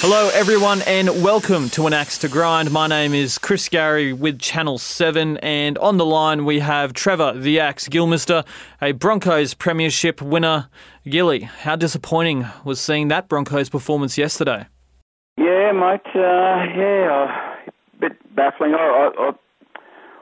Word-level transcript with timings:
Hello, 0.00 0.28
everyone, 0.34 0.82
and 0.82 1.08
welcome 1.22 1.70
to 1.70 1.86
An 1.86 1.94
Axe 1.94 2.18
to 2.18 2.28
Grind. 2.28 2.70
My 2.70 2.86
name 2.86 3.14
is 3.14 3.38
Chris 3.38 3.66
Gary 3.70 4.12
with 4.12 4.38
Channel 4.38 4.76
7, 4.76 5.38
and 5.38 5.78
on 5.78 5.96
the 5.96 6.04
line 6.04 6.44
we 6.44 6.58
have 6.58 6.92
Trevor 6.92 7.32
the 7.32 7.58
Axe 7.60 7.88
Gillmeister, 7.88 8.46
a 8.82 8.92
Broncos 8.92 9.54
Premiership 9.54 10.20
winner. 10.20 10.68
Gilly, 11.08 11.40
how 11.40 11.76
disappointing 11.76 12.46
was 12.62 12.78
seeing 12.78 13.08
that 13.08 13.28
Broncos 13.28 13.70
performance 13.70 14.18
yesterday? 14.18 14.66
Yeah, 15.38 15.72
mate. 15.72 16.06
Uh, 16.14 16.66
yeah, 16.76 17.56
a 17.66 17.98
bit 17.98 18.36
baffling. 18.36 18.74
I, 18.74 19.10
I, 19.18 19.30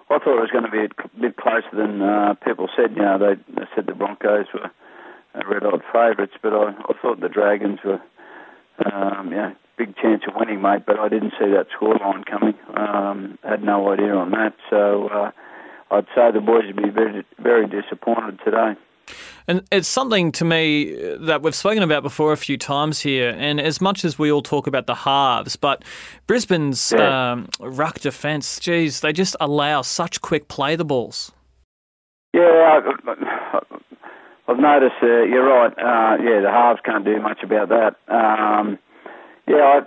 I, 0.09 0.19
thought 0.19 0.39
it 0.39 0.41
was 0.41 0.51
going 0.53 0.65
to 0.65 0.71
be 0.71 0.85
a 0.85 1.21
bit 1.21 1.37
closer 1.37 1.75
than 1.75 2.01
uh, 2.01 2.35
people 2.45 2.69
said. 2.77 2.93
You 2.95 3.03
know, 3.03 3.19
they, 3.19 3.35
they 3.53 3.67
said 3.75 3.87
the 3.87 3.95
Broncos 3.95 4.47
were 4.55 4.71
red 5.35 5.65
hot 5.65 5.83
favourites, 5.93 6.35
but 6.41 6.53
I, 6.55 6.71
I 6.71 6.93
thought 7.03 7.21
the 7.21 7.29
Dragons 7.29 7.81
were, 7.85 8.01
um, 8.87 9.31
know, 9.31 9.53
big 9.77 9.97
chance 9.97 10.23
of 10.29 10.35
winning, 10.37 10.63
mate. 10.63 10.83
But 10.87 10.99
I 10.99 11.09
didn't 11.09 11.33
see 11.39 11.51
that 11.51 11.67
scoreline 11.79 12.25
coming. 12.27 12.55
Um, 12.77 13.39
had 13.43 13.63
no 13.63 13.93
idea 13.93 14.15
on 14.15 14.31
that. 14.33 14.55
So 14.71 15.09
uh, 15.09 15.31
I'd 15.91 16.07
say 16.15 16.31
the 16.33 16.41
boys 16.41 16.65
would 16.67 16.77
be 16.83 16.91
very, 16.91 17.25
very 17.39 17.67
disappointed 17.67 18.41
today. 18.45 18.75
And 19.47 19.63
it's 19.71 19.87
something 19.89 20.33
to 20.33 20.45
me 20.47 20.95
that 21.21 21.43
we've 21.43 21.55
spoken 21.55 21.83
about 21.83 22.03
before 22.03 22.33
a 22.33 22.37
few 22.39 22.57
times 22.57 23.01
here. 23.01 23.35
And 23.37 23.61
as 23.61 23.79
much 23.79 24.03
as 24.03 24.19
we 24.19 24.33
all 24.33 24.41
talk 24.41 24.67
about 24.67 24.87
the 24.87 24.95
halves, 24.95 25.57
but 25.57 25.85
Brisbane's 26.27 26.93
Yeah. 26.97 27.33
um, 27.33 27.49
ruck 27.61 28.01
defence, 28.01 28.59
geez, 28.59 29.01
they 29.01 29.13
just 29.13 29.37
allow 29.41 29.83
such 29.83 30.23
quick 30.23 30.49
play 30.49 30.77
the 30.77 30.87
balls. 30.87 31.33
Yeah, 32.33 32.41
I, 32.41 33.61
I've 34.49 34.59
noticed. 34.59 34.97
Uh, 35.03 35.23
you're 35.25 35.45
right. 35.47 35.73
Uh, 35.79 36.23
yeah, 36.23 36.41
the 36.41 36.51
halves 36.51 36.81
can't 36.83 37.05
do 37.05 37.21
much 37.21 37.43
about 37.43 37.69
that. 37.69 37.97
Um, 38.09 38.79
yeah, 39.47 39.81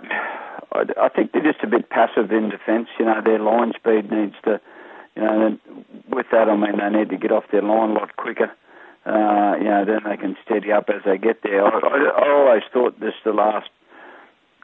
I, 0.72 0.84
I, 1.00 1.08
think 1.08 1.32
they're 1.32 1.42
just 1.42 1.64
a 1.64 1.66
bit 1.66 1.90
passive 1.90 2.30
in 2.30 2.50
defence. 2.50 2.88
You 2.98 3.06
know, 3.06 3.20
their 3.24 3.38
line 3.38 3.72
speed 3.76 4.10
needs 4.10 4.34
to. 4.44 4.60
You 5.16 5.22
know, 5.22 5.58
with 6.10 6.26
that, 6.30 6.48
I 6.48 6.56
mean 6.56 6.78
they 6.78 6.98
need 6.98 7.10
to 7.10 7.16
get 7.16 7.32
off 7.32 7.44
their 7.50 7.62
line 7.62 7.90
a 7.90 7.94
lot 7.94 8.16
quicker. 8.16 8.52
Uh, 9.04 9.56
you 9.58 9.64
know, 9.64 9.84
then 9.84 10.00
they 10.04 10.16
can 10.16 10.36
steady 10.44 10.70
up 10.70 10.88
as 10.90 11.02
they 11.04 11.18
get 11.18 11.42
there. 11.42 11.64
I, 11.64 11.78
I, 11.78 12.24
I 12.24 12.28
always 12.28 12.62
thought 12.72 13.00
this 13.00 13.14
the 13.24 13.32
last 13.32 13.68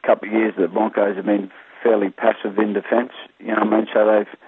couple 0.05 0.29
of 0.29 0.33
years 0.33 0.53
that 0.57 0.73
Broncos 0.73 1.15
have 1.15 1.25
been 1.25 1.51
fairly 1.83 2.09
passive 2.09 2.57
in 2.57 2.73
defence. 2.73 3.11
You 3.39 3.47
know, 3.47 3.57
I 3.57 3.65
mean, 3.65 3.87
so 3.93 4.05
they've 4.05 4.39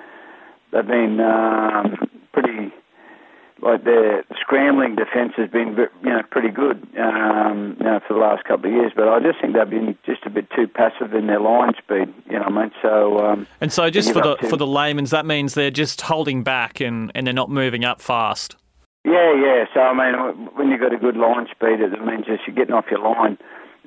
they've 0.72 0.88
been 0.88 1.20
um, 1.20 2.10
pretty 2.32 2.74
like 3.62 3.84
their 3.84 4.24
scrambling 4.40 4.96
defence 4.96 5.34
has 5.38 5.50
been 5.50 5.76
you 6.04 6.10
know 6.10 6.22
pretty 6.30 6.50
good 6.50 6.88
um, 7.00 7.76
you 7.80 7.86
know 7.86 8.00
for 8.08 8.14
the 8.14 8.20
last 8.20 8.44
couple 8.46 8.70
of 8.70 8.76
years. 8.76 8.92
But 8.96 9.08
I 9.08 9.20
just 9.20 9.42
think 9.42 9.54
they've 9.54 9.70
been 9.70 9.98
just 10.06 10.26
a 10.26 10.30
bit 10.30 10.48
too 10.56 10.68
passive 10.68 11.14
in 11.14 11.28
their 11.28 11.40
line 11.40 11.74
speed. 11.78 12.14
You 12.30 12.34
know, 12.40 12.46
what 12.46 12.58
I 12.58 12.62
mean, 12.64 12.72
so 12.82 13.20
um, 13.26 13.48
And 13.62 13.72
so, 13.74 13.90
just 13.90 14.14
for 14.14 14.22
the 14.22 14.36
too- 14.36 14.48
for 14.50 14.58
the 14.58 14.68
layman's, 14.68 15.12
that 15.12 15.26
means 15.26 15.54
they're 15.54 15.72
just 15.72 16.02
holding 16.02 16.44
back 16.44 16.80
and, 16.80 17.12
and 17.16 17.26
they're 17.26 17.34
not 17.34 17.50
moving 17.50 17.84
up 17.86 18.02
fast. 18.02 18.56
Yeah, 19.06 19.34
yeah. 19.34 19.66
So 19.74 19.80
I 19.80 19.94
mean, 19.94 20.48
when 20.56 20.70
you've 20.70 20.82
got 20.82 20.94
a 20.94 20.98
good 20.98 21.16
line 21.18 21.48
speed, 21.52 21.80
it 21.80 21.92
means 22.06 22.26
just 22.26 22.46
you're 22.46 22.56
getting 22.56 22.74
off 22.74 22.86
your 22.92 23.00
line 23.00 23.38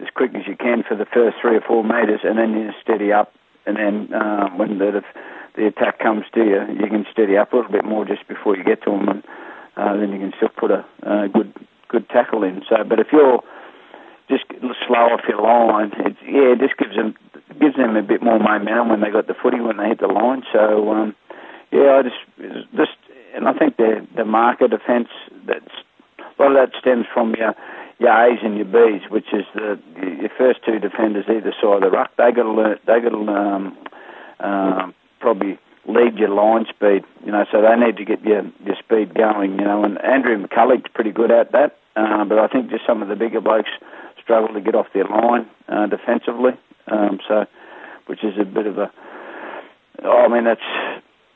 as 0.00 0.08
quick 0.14 0.34
as 0.34 0.46
you 0.46 0.56
can 0.56 0.82
for 0.82 0.96
the 0.96 1.04
first 1.06 1.36
three 1.42 1.56
or 1.56 1.60
four 1.60 1.84
metres, 1.84 2.20
and 2.24 2.38
then 2.38 2.52
you 2.54 2.70
steady 2.82 3.12
up. 3.12 3.32
And 3.66 3.76
then 3.76 4.14
uh, 4.14 4.48
when 4.56 4.78
the 4.78 5.02
the 5.56 5.66
attack 5.66 5.98
comes 5.98 6.24
to 6.34 6.40
you, 6.40 6.60
you 6.80 6.88
can 6.88 7.04
steady 7.12 7.36
up 7.36 7.52
a 7.52 7.56
little 7.56 7.72
bit 7.72 7.84
more 7.84 8.04
just 8.04 8.26
before 8.28 8.56
you 8.56 8.64
get 8.64 8.82
to 8.84 8.90
them, 8.90 9.08
and 9.08 9.24
uh, 9.76 9.96
then 9.96 10.12
you 10.12 10.18
can 10.18 10.32
still 10.36 10.48
put 10.48 10.70
a 10.70 10.84
uh, 11.02 11.26
good 11.28 11.54
good 11.88 12.08
tackle 12.08 12.44
in. 12.44 12.62
So, 12.68 12.84
but 12.88 13.00
if 13.00 13.08
you're 13.12 13.42
just 14.28 14.44
slow 14.86 15.10
off 15.10 15.20
your 15.28 15.42
line, 15.42 15.90
it's, 15.98 16.18
yeah, 16.22 16.54
it 16.54 16.60
just 16.60 16.76
gives 16.78 16.94
them 16.94 17.14
gives 17.60 17.76
them 17.76 17.96
a 17.96 18.02
bit 18.02 18.22
more 18.22 18.38
momentum 18.38 18.88
when 18.88 19.00
they 19.00 19.10
got 19.10 19.26
the 19.26 19.34
footy 19.34 19.60
when 19.60 19.76
they 19.76 19.88
hit 19.88 20.00
the 20.00 20.06
line. 20.06 20.42
So, 20.52 20.92
um, 20.92 21.14
yeah, 21.72 21.98
I 21.98 22.02
just 22.02 22.70
just 22.76 22.96
and 23.34 23.48
I 23.48 23.52
think 23.52 23.76
the 23.76 24.06
the 24.16 24.24
marker 24.24 24.68
defence 24.68 25.08
that's 25.46 25.74
a 26.38 26.42
lot 26.42 26.56
of 26.56 26.70
that 26.70 26.78
stems 26.80 27.06
from 27.12 27.34
your 27.34 27.54
your 27.98 28.12
A's 28.12 28.38
and 28.42 28.56
your 28.56 28.66
B's, 28.66 29.10
which 29.10 29.32
is 29.32 29.44
the 29.54 29.78
your 29.96 30.30
first 30.38 30.60
two 30.64 30.78
defenders 30.78 31.26
either 31.28 31.52
side 31.60 31.76
of 31.76 31.80
the 31.82 31.90
ruck. 31.90 32.10
They 32.16 32.32
got 32.32 32.44
to 32.44 32.50
learn. 32.50 32.78
They 32.86 33.00
got 33.00 33.10
to 33.10 33.28
um, 33.28 33.78
um, 34.40 34.94
probably 35.20 35.58
lead 35.86 36.18
your 36.18 36.30
line 36.30 36.66
speed. 36.68 37.04
You 37.24 37.32
know, 37.32 37.44
so 37.50 37.62
they 37.62 37.76
need 37.76 37.96
to 37.96 38.04
get 38.04 38.22
your 38.22 38.42
your 38.64 38.76
speed 38.76 39.14
going. 39.14 39.58
You 39.58 39.64
know, 39.64 39.84
and 39.84 40.02
Andrew 40.04 40.36
McCullough's 40.36 40.90
pretty 40.94 41.12
good 41.12 41.30
at 41.30 41.52
that. 41.52 41.76
Uh, 41.96 42.24
but 42.24 42.38
I 42.38 42.48
think 42.48 42.70
just 42.70 42.86
some 42.86 43.02
of 43.02 43.08
the 43.08 43.16
bigger 43.16 43.40
blokes 43.40 43.70
struggle 44.22 44.54
to 44.54 44.60
get 44.60 44.74
off 44.74 44.86
their 44.94 45.04
line 45.04 45.48
uh, 45.68 45.86
defensively. 45.86 46.52
Um, 46.86 47.18
so, 47.26 47.46
which 48.06 48.24
is 48.24 48.34
a 48.40 48.44
bit 48.44 48.66
of 48.66 48.78
a. 48.78 48.90
Oh, 50.02 50.24
I 50.24 50.28
mean, 50.28 50.44
that's 50.44 50.60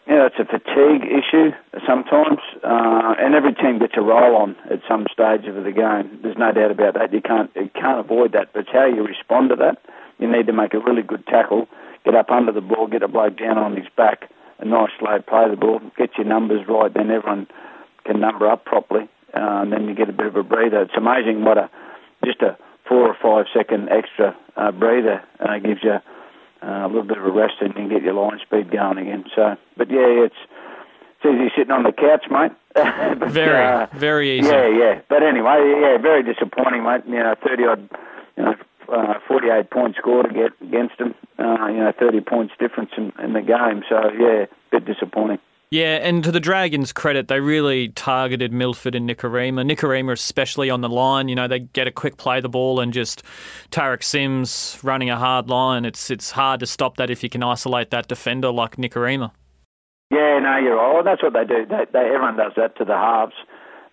you 0.06 0.15
know, 0.15 0.27
it's 0.27 0.38
a 0.38 0.44
fatigue 0.44 1.09
issue 1.09 1.53
sometimes, 1.87 2.38
uh, 2.62 3.15
and 3.19 3.34
every 3.34 3.55
team 3.55 3.78
gets 3.78 3.94
a 3.97 4.03
roll 4.03 4.37
on 4.37 4.55
at 4.71 4.81
some 4.87 5.06
stage 5.11 5.47
of 5.47 5.65
the 5.65 5.72
game. 5.72 6.21
There's 6.22 6.37
no 6.37 6.53
doubt 6.53 6.71
about 6.71 6.94
that. 6.94 7.12
You 7.12 7.22
can't 7.22 7.50
you 7.56 7.71
can't 7.75 8.00
avoid 8.00 8.32
that. 8.32 8.53
But 8.53 8.61
it's 8.61 8.72
how 8.72 8.87
you 8.87 9.03
respond 9.05 9.50
to 9.50 9.56
that. 9.56 9.78
You 10.19 10.31
need 10.31 10.47
to 10.47 10.53
make 10.53 10.75
a 10.75 10.78
really 10.78 11.03
good 11.03 11.26
tackle, 11.26 11.69
get 12.05 12.15
up 12.15 12.31
under 12.31 12.53
the 12.53 12.61
ball, 12.61 12.87
get 12.87 13.03
a 13.03 13.09
bloke 13.09 13.38
down 13.38 13.56
on 13.59 13.76
his 13.76 13.87
back, 13.97 14.31
a 14.59 14.65
nice 14.65 14.91
slow 14.98 15.20
play 15.20 15.50
the 15.50 15.56
ball, 15.56 15.81
get 15.97 16.10
your 16.16 16.26
numbers 16.26 16.66
right. 16.69 16.92
Then 16.92 17.10
everyone 17.10 17.47
can 18.04 18.20
number 18.20 18.48
up 18.48 18.65
properly, 18.65 19.09
uh, 19.34 19.62
and 19.62 19.72
then 19.72 19.88
you 19.88 19.94
get 19.94 20.09
a 20.09 20.12
bit 20.12 20.26
of 20.26 20.37
a 20.37 20.42
breather. 20.42 20.82
It's 20.82 20.97
amazing 20.97 21.44
what 21.44 21.59
a 21.59 21.70
just 22.25 22.41
a 22.42 22.56
four 22.88 23.09
or 23.09 23.16
five 23.20 23.47
second 23.53 23.88
extra 23.88 24.37
uh, 24.56 24.72
breather 24.72 25.22
uh, 25.41 25.59
gives 25.59 25.82
you 25.82 25.93
uh, 26.62 26.87
a 26.87 26.88
little 26.88 27.04
bit 27.04 27.19
of 27.19 27.25
a 27.25 27.31
rest 27.31 27.54
and 27.60 27.69
you 27.70 27.75
can 27.75 27.88
get 27.88 28.03
your 28.03 28.14
line 28.14 28.38
speed 28.41 28.70
going 28.70 28.98
again. 28.98 29.25
So, 29.34 29.56
but 29.76 29.91
yeah, 29.91 30.25
it's 30.25 30.37
it's 31.22 31.34
easy 31.34 31.53
sitting 31.56 31.72
on 31.72 31.84
the 31.84 31.93
couch, 31.93 32.26
mate. 32.31 32.53
But, 33.19 33.31
Very, 33.31 33.64
uh, 33.64 33.87
very 33.94 34.38
easy. 34.38 34.48
Yeah, 34.48 34.66
yeah. 34.66 35.00
But 35.09 35.22
anyway, 35.22 35.78
yeah, 35.81 35.97
very 35.98 36.22
disappointing, 36.22 36.82
mate. 36.82 37.03
You 37.06 37.22
know, 37.22 37.34
thirty 37.47 37.64
odd, 37.64 37.88
you 38.37 38.43
know, 38.44 38.54
uh, 38.89 39.15
forty-eight 39.27 39.71
points 39.71 39.99
score 39.99 40.22
to 40.22 40.33
get 40.33 40.53
against 40.61 40.99
them. 40.99 41.15
Uh, 41.39 41.67
you 41.69 41.78
know, 41.78 41.93
thirty 41.99 42.21
points 42.21 42.55
difference 42.59 42.91
in, 42.97 43.12
in 43.22 43.33
the 43.33 43.43
game. 43.43 43.83
So 43.89 44.11
yeah, 44.19 44.45
a 44.45 44.49
bit 44.71 44.84
disappointing. 44.84 45.39
Yeah, 45.71 45.97
and 46.03 46.22
to 46.22 46.31
the 46.31 46.39
Dragons' 46.39 46.93
credit, 46.93 47.27
they 47.27 47.41
really 47.41 47.89
targeted 47.89 48.53
Milford 48.53 48.94
and 48.94 49.11
Nikorima. 49.11 49.69
Nikorima, 49.69 50.12
especially 50.12 50.71
on 50.71 50.83
the 50.83 50.89
line, 50.89 51.28
you 51.28 51.34
know, 51.34 51.49
they 51.49 51.61
get 51.61 51.89
a 51.89 51.91
quick 51.91 52.17
play 52.17 52.41
the 52.41 52.49
ball 52.49 52.78
and 52.78 52.93
just 52.93 53.25
Tariq 53.73 54.05
Sims 54.05 54.78
running 54.84 55.11
a 55.11 55.17
hard 55.17 55.49
line. 55.49 55.85
It's 55.85 56.11
it's 56.11 56.31
hard 56.31 56.61
to 56.61 56.67
stop 56.67 56.97
that 56.99 57.11
if 57.11 57.25
you 57.25 57.29
can 57.29 57.43
isolate 57.43 57.91
that 57.91 58.06
defender 58.06 58.53
like 58.53 58.76
Nikorima. 58.76 59.32
Yeah, 60.11 60.38
no, 60.38 60.58
you're 60.58 60.76
right. 60.76 61.05
That's 61.05 61.23
what 61.23 61.32
they 61.32 61.44
do. 61.44 61.67
They, 61.67 61.87
they, 61.93 62.06
everyone 62.06 62.37
does 62.37 62.53
that 62.56 62.76
to 62.76 62.85
the 62.85 62.94
halves. 62.94 63.35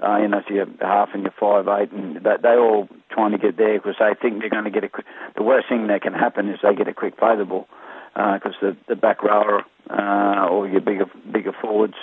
Uh, 0.01 0.18
you 0.18 0.27
know, 0.27 0.42
so 0.48 0.53
your 0.53 0.65
half 0.81 1.09
and 1.13 1.24
your 1.24 1.33
five 1.39 1.68
eight, 1.68 1.92
and 1.92 2.18
they, 2.18 2.36
they 2.42 2.56
all 2.56 2.89
trying 3.12 3.31
to 3.31 3.38
get 3.38 3.57
there 3.57 3.77
because 3.77 3.95
they 4.00 4.13
think 4.19 4.39
they're 4.39 4.50
going 4.50 4.63
to 4.63 4.71
get 4.71 4.83
a. 4.83 4.89
quick 4.89 5.06
The 5.36 5.44
worst 5.44 5.69
thing 5.69 5.88
that 5.88 6.01
can 6.01 6.13
happen 6.13 6.50
is 6.50 6.59
they 6.63 6.74
get 6.75 6.88
a 6.88 6.94
quick 6.94 7.18
play 7.18 7.36
the 7.38 7.45
ball 7.45 7.68
because 8.15 8.56
the 8.62 8.75
the 8.88 8.95
back 8.95 9.21
rower 9.24 9.63
uh, 9.89 10.48
or 10.50 10.68
your 10.68 10.81
bigger 10.81 11.06
bigger 11.31 11.53
forwards 11.53 11.95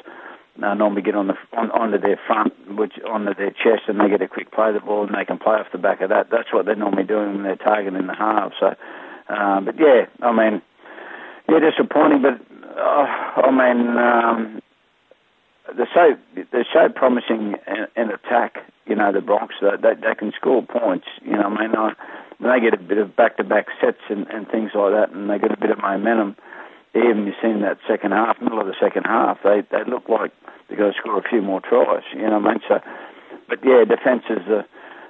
uh, 0.62 0.75
normally 0.75 1.03
get 1.03 1.15
on 1.15 1.29
the 1.29 1.35
on, 1.56 1.71
onto 1.71 1.99
their 1.99 2.19
front, 2.27 2.53
which 2.77 2.95
onto 3.09 3.35
their 3.35 3.50
chest, 3.50 3.83
and 3.89 4.00
they 4.00 4.09
get 4.09 4.23
a 4.23 4.29
quick 4.29 4.50
play 4.53 4.73
the 4.73 4.81
ball, 4.81 5.06
and 5.06 5.15
they 5.15 5.25
can 5.25 5.39
play 5.39 5.55
off 5.55 5.67
the 5.73 5.79
back 5.79 6.00
of 6.00 6.11
that. 6.11 6.31
That's 6.31 6.53
what 6.53 6.67
they're 6.67 6.77
normally 6.77 7.05
doing 7.05 7.35
when 7.35 7.43
they're 7.45 7.56
targeting 7.56 8.06
the 8.06 8.15
half. 8.15 8.53
So, 8.59 8.75
uh, 9.29 9.61
but 9.61 9.75
yeah, 9.79 10.06
I 10.23 10.33
mean, 10.33 10.62
yeah, 11.49 11.59
disappointing, 11.61 12.23
but 12.23 12.41
uh, 12.77 13.06
I 13.47 13.50
mean, 13.50 13.97
um, 13.99 14.62
they're 15.76 15.88
so 15.94 16.17
they're 16.53 16.67
so 16.73 16.88
promising 16.88 17.56
in, 17.97 18.11
attack. 18.11 18.59
you 18.87 18.94
know, 18.94 19.12
the 19.12 19.20
Bronx. 19.20 19.55
They, 19.61 19.76
they, 19.81 19.94
they 20.00 20.15
can 20.15 20.32
score 20.32 20.62
points. 20.62 21.06
You 21.23 21.32
know, 21.32 21.43
I 21.43 21.49
mean, 21.50 21.75
I, 21.75 21.93
when 22.38 22.53
they 22.53 22.61
get 22.61 22.75
a 22.75 22.82
bit 22.82 22.99
of 22.99 23.17
back-to-back 23.17 23.67
sets 23.81 24.00
and, 24.09 24.26
and 24.29 24.49
things 24.49 24.70
like 24.75 24.93
that, 24.93 25.11
and 25.11 25.29
they 25.29 25.38
get 25.38 25.53
a 25.53 25.56
bit 25.56 25.70
of 25.70 25.79
momentum, 25.79 26.37
even 26.94 27.26
you 27.26 27.35
see 27.43 27.49
in 27.49 27.62
that 27.62 27.79
second 27.87 28.12
half, 28.12 28.41
middle 28.41 28.61
of 28.61 28.67
the 28.67 28.76
second 28.81 29.05
half, 29.05 29.38
they 29.43 29.62
they 29.70 29.85
look 29.85 30.09
like 30.09 30.32
they're 30.69 30.79
going 30.79 30.93
to 30.93 30.99
score 30.99 31.19
a 31.19 31.29
few 31.29 31.43
more 31.43 31.61
tries. 31.61 32.05
You 32.14 32.23
know, 32.23 32.37
I 32.37 32.41
mean, 32.41 32.61
so, 32.67 32.81
but 33.49 33.59
yeah, 33.64 33.85
defence 33.85 34.25
is 34.31 34.44
the 34.47 34.64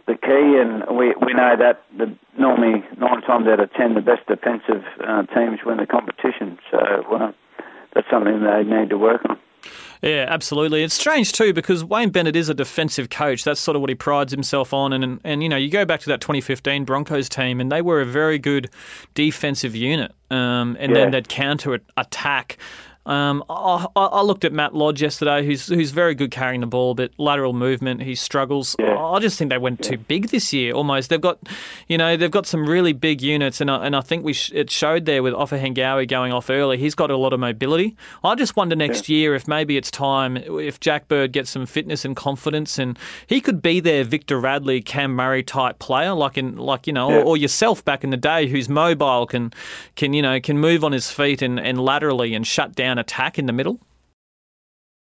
the 0.07 0.15
key, 0.15 0.59
and 0.59 0.97
we 0.97 1.15
we 1.25 1.35
know 1.35 1.55
that 1.57 1.83
the 1.97 2.13
normally 2.39 2.83
nine 2.99 3.21
times 3.23 3.47
out 3.47 3.61
of 3.61 3.73
ten, 3.75 3.95
the 3.95 4.01
best 4.01 4.27
defensive 4.27 4.83
uh, 5.07 5.23
teams 5.35 5.61
win 5.65 5.77
the 5.77 5.87
competition. 5.87 6.59
So 6.71 6.79
uh, 6.79 7.33
that's 7.95 8.09
something 8.11 8.43
they 8.43 8.65
need 8.65 8.91
to 8.91 8.99
work 8.99 9.23
on. 9.29 9.39
Yeah, 10.03 10.27
absolutely. 10.29 10.83
It's 10.83 10.95
strange 10.95 11.33
too 11.33 11.53
because 11.53 11.85
Wayne 11.85 12.11
Bennett 12.11 12.37
is 12.37 12.49
a 12.49 12.55
defensive 12.55 13.11
coach. 13.11 13.45
That's 13.45 13.61
sort 13.61 13.75
of 13.75 13.81
what 13.81 13.91
he 13.91 13.95
prides 13.95 14.33
himself 14.33 14.73
on. 14.73 14.93
And, 14.93 15.03
and, 15.03 15.21
and 15.25 15.43
you 15.43 15.49
know, 15.49 15.57
you 15.57 15.71
go 15.71 15.85
back 15.85 16.01
to 16.01 16.07
that 16.11 16.21
2015 16.21 16.85
Broncos 16.85 17.29
team, 17.29 17.61
and 17.61 17.71
they 17.71 17.83
were 17.83 18.01
a 18.01 18.07
very 18.07 18.39
good 18.39 18.71
defensive 19.15 19.75
unit. 19.75 20.13
Um, 20.31 20.77
and 20.79 20.93
yeah. 20.93 20.99
then 20.99 21.11
they'd 21.11 21.29
counter 21.29 21.81
attack 21.97 22.59
um, 23.09 23.43
I, 23.49 23.87
I, 23.97 24.21
looked 24.21 24.45
at 24.45 24.53
Matt 24.53 24.75
Lodge 24.75 25.01
yesterday, 25.01 25.43
who's 25.43 25.67
who's 25.67 25.93
very 25.93 26.15
good 26.15 26.31
carrying 26.31 26.61
the 26.61 26.67
ball, 26.67 26.95
but 26.95 27.11
lateral 27.17 27.55
movement 27.55 28.03
he 28.03 28.15
struggles. 28.15 28.77
Yeah. 28.79 28.99
I 28.99 29.19
just 29.19 29.39
think 29.39 29.51
they 29.51 29.57
went 29.57 29.81
yeah. 29.81 29.93
too 29.93 29.97
big 29.97 30.29
this 30.29 30.53
year. 30.53 30.75
Almost 30.75 31.09
they've 31.09 31.19
got, 31.19 31.39
you 31.89 31.97
know, 31.97 32.19
they've 32.19 32.31
got 32.31 32.47
some 32.47 32.69
really 32.69 32.93
big 32.93 33.23
units, 33.23 33.63
and 33.63 33.71
I, 33.71 33.87
and 33.87 33.97
I 33.97 34.03
think 34.03 34.25
we 34.25 34.35
sh- 34.35 34.53
it 34.55 34.71
showed 34.71 35.07
there 35.07 35.23
with 35.23 35.33
Ofahengaue 35.33 36.07
going 36.07 36.35
off 36.35 36.51
early. 36.51 36.77
He's 36.77 36.95
got 36.95 37.11
a 37.11 37.17
lot 37.17 37.33
of 37.33 37.41
mobility. 37.41 37.97
I 38.23 38.35
just 38.35 38.57
wonder 38.57 38.77
next 38.77 39.09
yeah. 39.09 39.17
year 39.17 39.35
if 39.35 39.49
maybe 39.49 39.79
it's 39.79 39.91
time 39.91 40.37
if 40.37 40.79
Jack 40.79 41.09
Bird 41.09 41.33
gets 41.33 41.49
some 41.49 41.65
fitness 41.65 42.05
and 42.05 42.15
confidence, 42.15 42.79
and 42.79 42.99
he 43.27 43.41
could 43.41 43.63
be 43.63 43.81
their 43.81 44.05
Victor 44.05 44.39
Radley, 44.39 44.83
Cam 44.83 45.17
Murray 45.17 45.43
type 45.43 45.79
player, 45.79 46.13
like 46.13 46.37
in 46.37 46.57
like 46.57 46.87
you 46.87 46.93
know, 46.93 47.11
or, 47.11 47.23
or 47.23 47.37
yourself 47.39 47.83
back 47.87 48.05
in 48.05 48.11
the 48.11 48.19
day, 48.19 48.49
who's 48.49 48.69
mobile, 48.69 49.25
can 49.25 49.51
can 49.97 50.13
you 50.13 50.21
know 50.21 50.39
can 50.41 50.59
move 50.59 50.85
on 50.85 50.93
his 50.93 51.11
feet 51.11 51.41
and, 51.41 51.59
and 51.59 51.81
laterally 51.81 52.35
and 52.35 52.47
shut 52.47 52.75
down 52.75 52.98
attack 52.99 53.39
in 53.39 53.47
the 53.47 53.53
middle? 53.53 53.81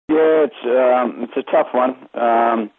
Yeah, 0.10 0.46
it's 0.48 0.56
um, 0.66 1.24
it's 1.24 1.38
a 1.38 1.52
tough 1.52 1.68
one 1.72 1.96
um, 2.14 2.70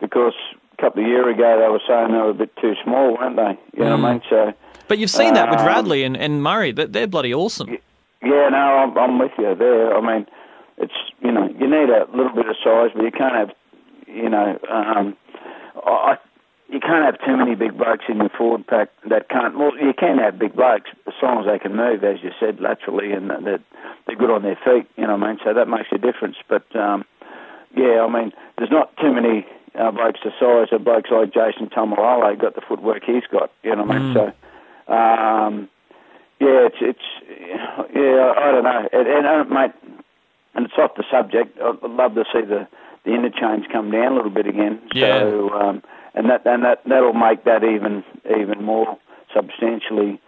because 0.00 0.32
a 0.78 0.82
couple 0.82 1.02
of 1.02 1.08
years 1.08 1.34
ago 1.34 1.58
they 1.60 1.68
were 1.68 1.80
saying 1.86 2.12
they 2.12 2.18
were 2.18 2.30
a 2.30 2.34
bit 2.34 2.50
too 2.60 2.74
small, 2.82 3.16
weren't 3.18 3.36
they? 3.36 3.58
You 3.76 3.84
know 3.84 3.96
what 3.96 4.06
I 4.06 4.12
mean? 4.12 4.22
So, 4.30 4.52
but 4.88 4.98
you've 4.98 5.10
seen 5.10 5.34
that 5.34 5.50
with 5.50 5.60
um, 5.60 5.66
Radley 5.66 6.02
and, 6.02 6.16
and 6.16 6.42
Murray. 6.42 6.72
That 6.72 6.92
they're 6.92 7.06
bloody 7.06 7.34
awesome. 7.34 7.68
Yeah, 8.22 8.48
no, 8.50 8.56
I'm, 8.56 8.96
I'm 8.96 9.18
with 9.18 9.32
you 9.36 9.54
there. 9.54 9.96
I 9.96 10.00
mean, 10.00 10.26
it's 10.78 10.94
you 11.20 11.30
know 11.30 11.48
you 11.48 11.68
need 11.68 11.90
a 11.90 12.06
little 12.14 12.34
bit 12.34 12.48
of 12.48 12.56
size, 12.64 12.90
but 12.94 13.02
you 13.02 13.10
can't 13.10 13.34
have 13.34 13.50
you 14.06 14.28
know. 14.28 14.58
Um, 14.70 15.16
I 15.84 16.16
you 16.72 16.80
can't 16.80 17.04
have 17.04 17.20
too 17.20 17.36
many 17.36 17.54
big 17.54 17.76
blokes 17.76 18.06
in 18.08 18.16
your 18.16 18.30
forward 18.30 18.66
pack 18.66 18.88
that 19.08 19.28
can't. 19.28 19.58
Well, 19.58 19.76
you 19.76 19.92
can 19.92 20.16
have 20.18 20.38
big 20.38 20.56
blokes 20.56 20.90
as 21.06 21.12
long 21.22 21.40
as 21.40 21.46
they 21.46 21.58
can 21.58 21.76
move, 21.76 22.02
as 22.02 22.22
you 22.22 22.30
said, 22.40 22.60
laterally, 22.60 23.12
and 23.12 23.28
that 23.28 23.60
they're 24.06 24.16
good 24.16 24.30
on 24.30 24.42
their 24.42 24.58
feet. 24.64 24.88
You 24.96 25.06
know 25.06 25.16
what 25.16 25.22
I 25.22 25.32
mean? 25.32 25.38
So 25.44 25.52
that 25.52 25.68
makes 25.68 25.88
a 25.92 25.98
difference. 25.98 26.36
But 26.48 26.64
um, 26.74 27.04
yeah, 27.76 28.00
I 28.00 28.08
mean, 28.08 28.32
there's 28.56 28.70
not 28.70 28.96
too 28.96 29.12
many 29.12 29.46
uh, 29.78 29.90
blokes 29.90 30.20
the 30.24 30.32
size 30.40 30.72
of 30.72 30.82
blokes 30.82 31.10
like 31.10 31.34
Jason 31.34 31.68
Taumalolo 31.68 32.40
got 32.40 32.54
the 32.54 32.62
footwork 32.66 33.04
he's 33.04 33.28
got. 33.30 33.52
You 33.62 33.76
know 33.76 33.84
what 33.84 33.96
I 33.96 33.98
mean? 33.98 34.14
Mm. 34.14 34.34
So 34.88 34.92
um, 34.92 35.68
yeah, 36.40 36.68
it's 36.72 36.80
it's 36.80 37.06
yeah, 37.94 38.32
I 38.34 38.50
don't 38.50 38.64
know, 38.64 38.88
and, 38.92 39.08
and 39.08 39.26
uh, 39.26 39.44
mate, 39.44 39.72
and 40.54 40.64
it's 40.64 40.74
off 40.78 40.96
the 40.96 41.04
subject. 41.10 41.58
I'd 41.60 41.82
love 41.82 42.14
to 42.14 42.24
see 42.32 42.40
the 42.40 42.66
the 43.04 43.12
interchange 43.12 43.66
come 43.70 43.90
down 43.90 44.12
a 44.12 44.16
little 44.16 44.30
bit 44.30 44.46
again. 44.46 44.80
Yeah. 44.94 45.20
So. 45.20 45.50
Um, 45.50 45.82
and 46.14 46.28
that 46.30 46.46
and 46.46 46.64
that 46.64 46.82
that'll 46.86 47.12
make 47.12 47.44
that 47.44 47.64
even 47.64 48.04
even 48.26 48.62
more 48.64 48.98
substantially 49.34 50.20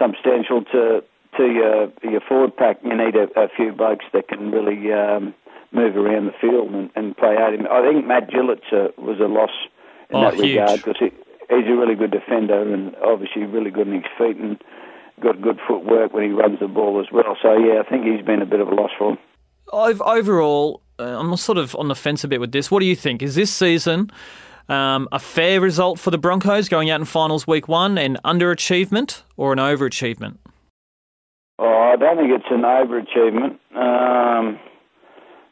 substantial 0.00 0.62
to 0.72 1.02
to 1.36 1.44
your 1.44 1.92
your 2.02 2.20
forward 2.20 2.56
pack. 2.56 2.78
You 2.82 2.96
need 2.96 3.16
a, 3.16 3.28
a 3.38 3.48
few 3.48 3.72
blokes 3.72 4.04
that 4.12 4.28
can 4.28 4.50
really 4.50 4.92
um, 4.92 5.34
move 5.72 5.96
around 5.96 6.26
the 6.26 6.34
field 6.40 6.72
and, 6.72 6.90
and 6.94 7.16
play 7.16 7.36
out. 7.36 7.54
him. 7.54 7.66
I 7.70 7.82
think 7.82 8.06
Matt 8.06 8.30
Gillett's 8.30 8.72
a, 8.72 8.88
was 9.00 9.20
a 9.20 9.28
loss 9.28 9.50
in 10.10 10.16
oh, 10.16 10.30
that 10.30 10.34
huge. 10.34 10.56
regard 10.56 10.82
because 10.82 10.96
he, 10.98 11.10
he's 11.48 11.66
a 11.66 11.76
really 11.76 11.94
good 11.94 12.10
defender 12.10 12.72
and 12.72 12.94
obviously 12.96 13.44
really 13.44 13.70
good 13.70 13.88
in 13.88 13.94
his 13.94 14.04
feet 14.18 14.36
and 14.36 14.62
got 15.20 15.40
good 15.40 15.58
footwork 15.66 16.12
when 16.12 16.24
he 16.24 16.30
runs 16.30 16.60
the 16.60 16.68
ball 16.68 17.00
as 17.00 17.06
well. 17.12 17.36
So 17.42 17.56
yeah, 17.56 17.82
I 17.84 17.88
think 17.88 18.04
he's 18.04 18.24
been 18.24 18.42
a 18.42 18.46
bit 18.46 18.60
of 18.60 18.68
a 18.68 18.74
loss 18.74 18.90
for 18.98 19.12
him. 19.12 19.18
Overall, 19.72 20.82
uh, 20.98 21.18
I'm 21.18 21.36
sort 21.36 21.58
of 21.58 21.74
on 21.74 21.88
the 21.88 21.94
fence 21.94 22.22
a 22.22 22.28
bit 22.28 22.40
with 22.40 22.52
this. 22.52 22.70
What 22.70 22.80
do 22.80 22.86
you 22.86 22.96
think? 22.96 23.22
Is 23.22 23.34
this 23.34 23.52
season? 23.52 24.10
Um, 24.68 25.08
a 25.12 25.18
fair 25.18 25.60
result 25.60 25.98
for 26.00 26.10
the 26.10 26.18
Broncos 26.18 26.68
going 26.68 26.90
out 26.90 26.98
in 27.00 27.06
finals 27.06 27.46
week 27.46 27.68
one, 27.68 27.98
an 27.98 28.18
underachievement 28.24 29.22
or 29.36 29.52
an 29.52 29.58
overachievement? 29.58 30.38
Oh, 31.58 31.92
I 31.92 31.96
don't 31.96 32.16
think 32.16 32.30
it's 32.32 32.50
an 32.50 32.62
overachievement. 32.62 33.58
Um, 33.76 34.58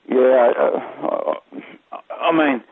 yeah, 0.09 0.53
I, 0.59 1.35
I, 2.21 2.33
mean, 2.33 2.63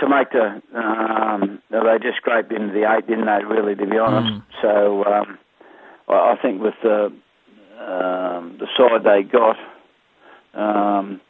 to 0.00 0.08
make 0.08 0.30
the 0.32 0.60
um, 0.76 1.62
they 1.70 1.98
just 2.02 2.16
scraped 2.16 2.52
into 2.52 2.72
the 2.72 2.92
eight, 2.92 3.06
didn't 3.06 3.26
they? 3.26 3.44
Really, 3.44 3.76
to 3.76 3.86
be 3.86 3.98
honest. 3.98 4.34
Mm. 4.34 4.42
So 4.60 5.04
um, 5.04 5.38
I 6.08 6.36
think 6.42 6.60
with 6.60 6.74
the 6.82 7.06
um, 7.78 8.58
the 8.58 8.66
side 8.76 9.04
they 9.04 9.22
got, 9.22 9.56
um, 10.54 11.20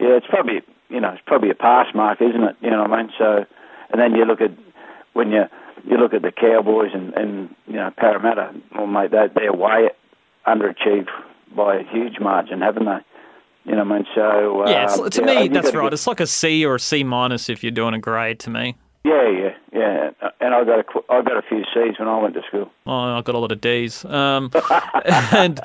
yeah, 0.00 0.16
it's 0.16 0.26
probably 0.26 0.62
you 0.88 1.00
know 1.00 1.10
it's 1.10 1.22
probably 1.26 1.50
a 1.50 1.54
pass 1.54 1.86
mark, 1.94 2.20
isn't 2.20 2.42
it? 2.42 2.56
You 2.60 2.70
know 2.70 2.82
what 2.82 2.92
I 2.92 3.02
mean? 3.02 3.12
So 3.18 3.44
and 3.90 4.00
then 4.00 4.14
you 4.14 4.24
look 4.24 4.40
at 4.40 4.50
when 5.12 5.30
you 5.30 5.44
you 5.84 5.96
look 5.96 6.14
at 6.14 6.22
the 6.22 6.32
Cowboys 6.32 6.90
and, 6.94 7.14
and 7.14 7.54
you 7.66 7.74
know 7.74 7.90
Parramatta, 7.96 8.52
well, 8.74 8.86
mate, 8.86 9.10
they 9.10 9.26
they're 9.34 9.52
way 9.52 9.90
underachieved 10.46 11.08
by 11.54 11.76
a 11.76 11.84
huge 11.84 12.20
margin, 12.20 12.60
haven't 12.60 12.86
they? 12.86 12.98
You 13.64 13.76
know, 13.76 13.82
I 13.82 13.84
mean, 13.84 14.06
so 14.14 14.66
yeah, 14.66 14.86
um, 14.86 15.10
to 15.10 15.20
yeah, 15.20 15.40
me 15.42 15.48
that's 15.48 15.74
right. 15.74 15.84
Get... 15.84 15.92
It's 15.92 16.06
like 16.06 16.20
a 16.20 16.26
C 16.26 16.64
or 16.64 16.76
a 16.76 16.80
C 16.80 17.04
minus 17.04 17.48
if 17.48 17.62
you're 17.62 17.70
doing 17.72 17.94
a 17.94 17.98
grade 17.98 18.38
to 18.40 18.50
me. 18.50 18.76
Yeah, 19.04 19.28
yeah, 19.30 19.54
yeah. 19.72 20.10
And 20.40 20.54
I 20.54 20.64
got 20.64 20.80
a 20.80 20.84
I 21.12 21.22
got 21.22 21.36
a 21.36 21.42
few 21.42 21.64
C's 21.74 21.98
when 21.98 22.08
I 22.08 22.20
went 22.20 22.34
to 22.34 22.42
school. 22.48 22.70
Oh, 22.86 22.92
I 22.92 23.22
got 23.22 23.34
a 23.34 23.38
lot 23.38 23.52
of 23.52 23.60
D's. 23.60 24.04
Um, 24.04 24.50
and 25.32 25.60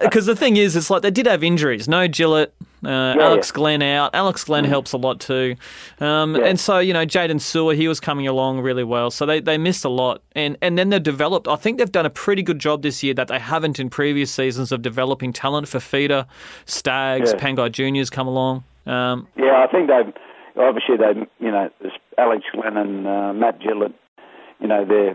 because 0.00 0.28
uh, 0.28 0.32
the 0.32 0.36
thing 0.36 0.56
is, 0.56 0.76
it's 0.76 0.90
like 0.90 1.02
they 1.02 1.10
did 1.10 1.26
have 1.26 1.42
injuries. 1.42 1.88
No 1.88 2.08
Gillett, 2.08 2.50
uh, 2.84 2.88
yeah, 2.88 3.14
Alex 3.18 3.48
yeah. 3.50 3.54
Glenn 3.54 3.82
out. 3.82 4.14
Alex 4.14 4.44
Glenn 4.44 4.64
mm. 4.64 4.68
helps 4.68 4.92
a 4.92 4.96
lot 4.96 5.20
too. 5.20 5.56
Um, 6.00 6.36
yeah. 6.36 6.46
And 6.46 6.60
so 6.60 6.78
you 6.78 6.92
know, 6.92 7.04
Jaydn 7.04 7.40
Su'A, 7.40 7.74
he 7.74 7.88
was 7.88 8.00
coming 8.00 8.26
along 8.26 8.60
really 8.60 8.84
well. 8.84 9.10
So 9.10 9.26
they, 9.26 9.40
they 9.40 9.58
missed 9.58 9.84
a 9.84 9.88
lot. 9.88 10.22
And 10.32 10.56
and 10.62 10.78
then 10.78 10.90
they 10.90 10.98
developed. 10.98 11.48
I 11.48 11.56
think 11.56 11.78
they've 11.78 11.90
done 11.90 12.06
a 12.06 12.10
pretty 12.10 12.42
good 12.42 12.58
job 12.58 12.82
this 12.82 13.02
year 13.02 13.14
that 13.14 13.28
they 13.28 13.38
haven't 13.38 13.80
in 13.80 13.90
previous 13.90 14.30
seasons 14.30 14.72
of 14.72 14.82
developing 14.82 15.32
talent 15.32 15.66
Fifita, 15.66 16.26
Staggs, 16.66 17.34
Pangai 17.34 17.72
Juniors 17.72 18.10
come 18.10 18.26
along. 18.26 18.64
Um, 18.86 19.28
yeah, 19.36 19.64
I 19.64 19.70
think 19.70 19.88
they've 19.88 20.14
obviously 20.56 20.96
they, 20.96 21.44
you 21.44 21.50
know, 21.50 21.70
Alex 22.16 22.44
Glenn 22.52 22.76
and 22.76 23.06
uh, 23.06 23.32
Matt 23.32 23.60
Gillett, 23.60 23.94
you 24.60 24.66
know, 24.66 24.84
they're 24.84 25.14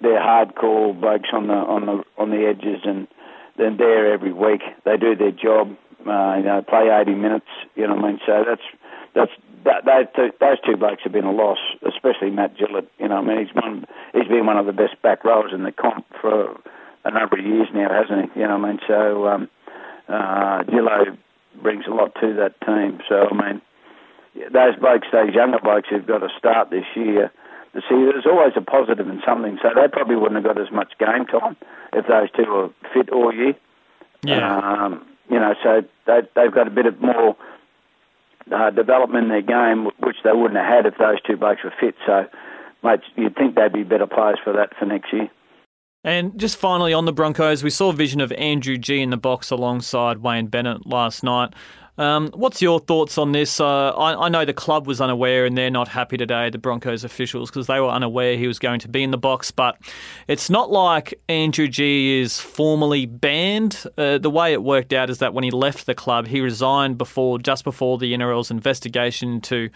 they're 0.00 0.20
hardcore 0.20 0.98
blokes 0.98 1.30
on 1.32 1.48
the 1.48 1.54
on 1.54 1.86
the 1.86 2.04
on 2.16 2.30
the 2.30 2.46
edges, 2.46 2.80
and 2.84 3.08
they're 3.56 3.76
there 3.76 4.12
every 4.12 4.32
week. 4.32 4.62
They 4.84 4.96
do 4.96 5.16
their 5.16 5.32
job. 5.32 5.76
Uh, 6.08 6.36
you 6.36 6.44
know, 6.44 6.62
play 6.62 6.88
80 6.90 7.14
minutes. 7.14 7.46
You 7.76 7.86
know 7.86 7.94
what 7.94 8.04
I 8.04 8.08
mean? 8.08 8.20
So 8.26 8.44
that's 8.46 8.62
that's 9.14 9.32
that, 9.64 9.84
those 9.84 10.06
two 10.14 10.30
those 10.40 10.60
two 10.64 10.76
blokes 10.76 11.02
have 11.04 11.12
been 11.12 11.24
a 11.24 11.32
loss, 11.32 11.58
especially 11.86 12.30
Matt 12.30 12.56
Gillett. 12.56 12.86
You 12.98 13.08
know, 13.08 13.16
I 13.16 13.22
mean, 13.22 13.44
he's 13.44 13.54
one 13.54 13.84
he's 14.14 14.28
been 14.28 14.46
one 14.46 14.56
of 14.56 14.66
the 14.66 14.72
best 14.72 15.00
back 15.02 15.24
rowers 15.24 15.52
in 15.52 15.64
the 15.64 15.72
comp 15.72 16.06
for 16.20 16.56
a 17.04 17.10
number 17.10 17.38
of 17.38 17.44
years 17.44 17.68
now, 17.74 17.88
hasn't 17.90 18.32
he? 18.32 18.40
You 18.40 18.46
know, 18.46 18.58
what 18.58 18.68
I 18.68 18.72
mean, 18.72 18.80
so 18.86 19.28
um, 19.28 19.48
uh, 20.08 20.62
Gillo 20.64 21.16
brings 21.60 21.86
a 21.86 21.90
lot 21.90 22.14
to 22.20 22.34
that 22.34 22.60
team. 22.64 23.00
So 23.08 23.28
I 23.30 23.34
mean, 23.34 23.62
those 24.52 24.76
blokes, 24.76 25.08
those 25.12 25.34
younger 25.34 25.58
blokes 25.58 25.88
who've 25.90 26.06
got 26.06 26.18
to 26.18 26.28
start 26.38 26.70
this 26.70 26.86
year, 26.94 27.32
to 27.74 27.80
see 27.80 27.96
there's 27.96 28.26
always 28.26 28.52
a 28.56 28.60
positive 28.60 29.08
in 29.08 29.20
something. 29.26 29.58
So 29.62 29.70
they 29.74 29.88
probably 29.88 30.16
wouldn't 30.16 30.44
have 30.44 30.56
got 30.56 30.60
as 30.60 30.72
much 30.72 30.92
game 30.98 31.26
time 31.26 31.56
if 31.92 32.06
those 32.06 32.30
two 32.32 32.50
were 32.50 32.70
fit 32.94 33.10
all 33.10 33.32
year. 33.34 33.54
Yeah. 34.22 34.58
Um, 34.58 35.06
you 35.30 35.38
know, 35.38 35.54
so 35.62 35.82
they, 36.06 36.20
they've 36.34 36.52
got 36.52 36.66
a 36.66 36.70
bit 36.70 36.86
of 36.86 37.00
more 37.00 37.36
uh, 38.52 38.70
development 38.70 39.24
in 39.24 39.28
their 39.28 39.42
game, 39.42 39.90
which 40.00 40.16
they 40.24 40.32
wouldn't 40.32 40.58
have 40.58 40.84
had 40.84 40.86
if 40.86 40.98
those 40.98 41.20
two 41.26 41.36
blokes 41.36 41.62
were 41.64 41.72
fit. 41.78 41.94
So, 42.06 42.26
mate, 42.82 43.00
you'd 43.16 43.36
think 43.36 43.56
they'd 43.56 43.72
be 43.72 43.84
better 43.84 44.06
players 44.06 44.38
for 44.42 44.52
that 44.54 44.76
for 44.78 44.86
next 44.86 45.12
year. 45.12 45.28
And 46.04 46.38
just 46.38 46.56
finally 46.56 46.92
on 46.92 47.04
the 47.04 47.12
Broncos, 47.12 47.62
we 47.62 47.70
saw 47.70 47.90
a 47.90 47.92
vision 47.92 48.20
of 48.20 48.32
Andrew 48.32 48.76
Gee 48.76 49.02
in 49.02 49.10
the 49.10 49.16
box 49.16 49.50
alongside 49.50 50.18
Wayne 50.18 50.46
Bennett 50.46 50.86
last 50.86 51.22
night. 51.22 51.52
Um, 51.98 52.30
what's 52.32 52.62
your 52.62 52.78
thoughts 52.78 53.18
on 53.18 53.32
this? 53.32 53.60
Uh, 53.60 53.90
I, 53.90 54.26
I, 54.26 54.28
know 54.28 54.44
the 54.44 54.52
club 54.52 54.86
was 54.86 55.00
unaware 55.00 55.44
and 55.44 55.58
they're 55.58 55.68
not 55.68 55.88
happy 55.88 56.16
today, 56.16 56.48
the 56.48 56.56
Broncos 56.56 57.02
officials, 57.02 57.50
because 57.50 57.66
they 57.66 57.80
were 57.80 57.88
unaware 57.88 58.36
he 58.36 58.46
was 58.46 58.60
going 58.60 58.78
to 58.80 58.88
be 58.88 59.02
in 59.02 59.10
the 59.10 59.18
box. 59.18 59.50
But 59.50 59.76
it's 60.28 60.48
not 60.48 60.70
like 60.70 61.20
Andrew 61.28 61.66
Gee 61.66 62.20
is 62.20 62.38
formally 62.38 63.04
banned. 63.04 63.82
Uh, 63.98 64.18
the 64.18 64.30
way 64.30 64.52
it 64.52 64.62
worked 64.62 64.92
out 64.92 65.10
is 65.10 65.18
that 65.18 65.34
when 65.34 65.42
he 65.42 65.50
left 65.50 65.86
the 65.86 65.94
club, 65.94 66.28
he 66.28 66.40
resigned 66.40 66.98
before, 66.98 67.36
just 67.40 67.64
before 67.64 67.98
the 67.98 68.14
NRL's 68.14 68.52
investigation 68.52 69.40
to 69.40 69.68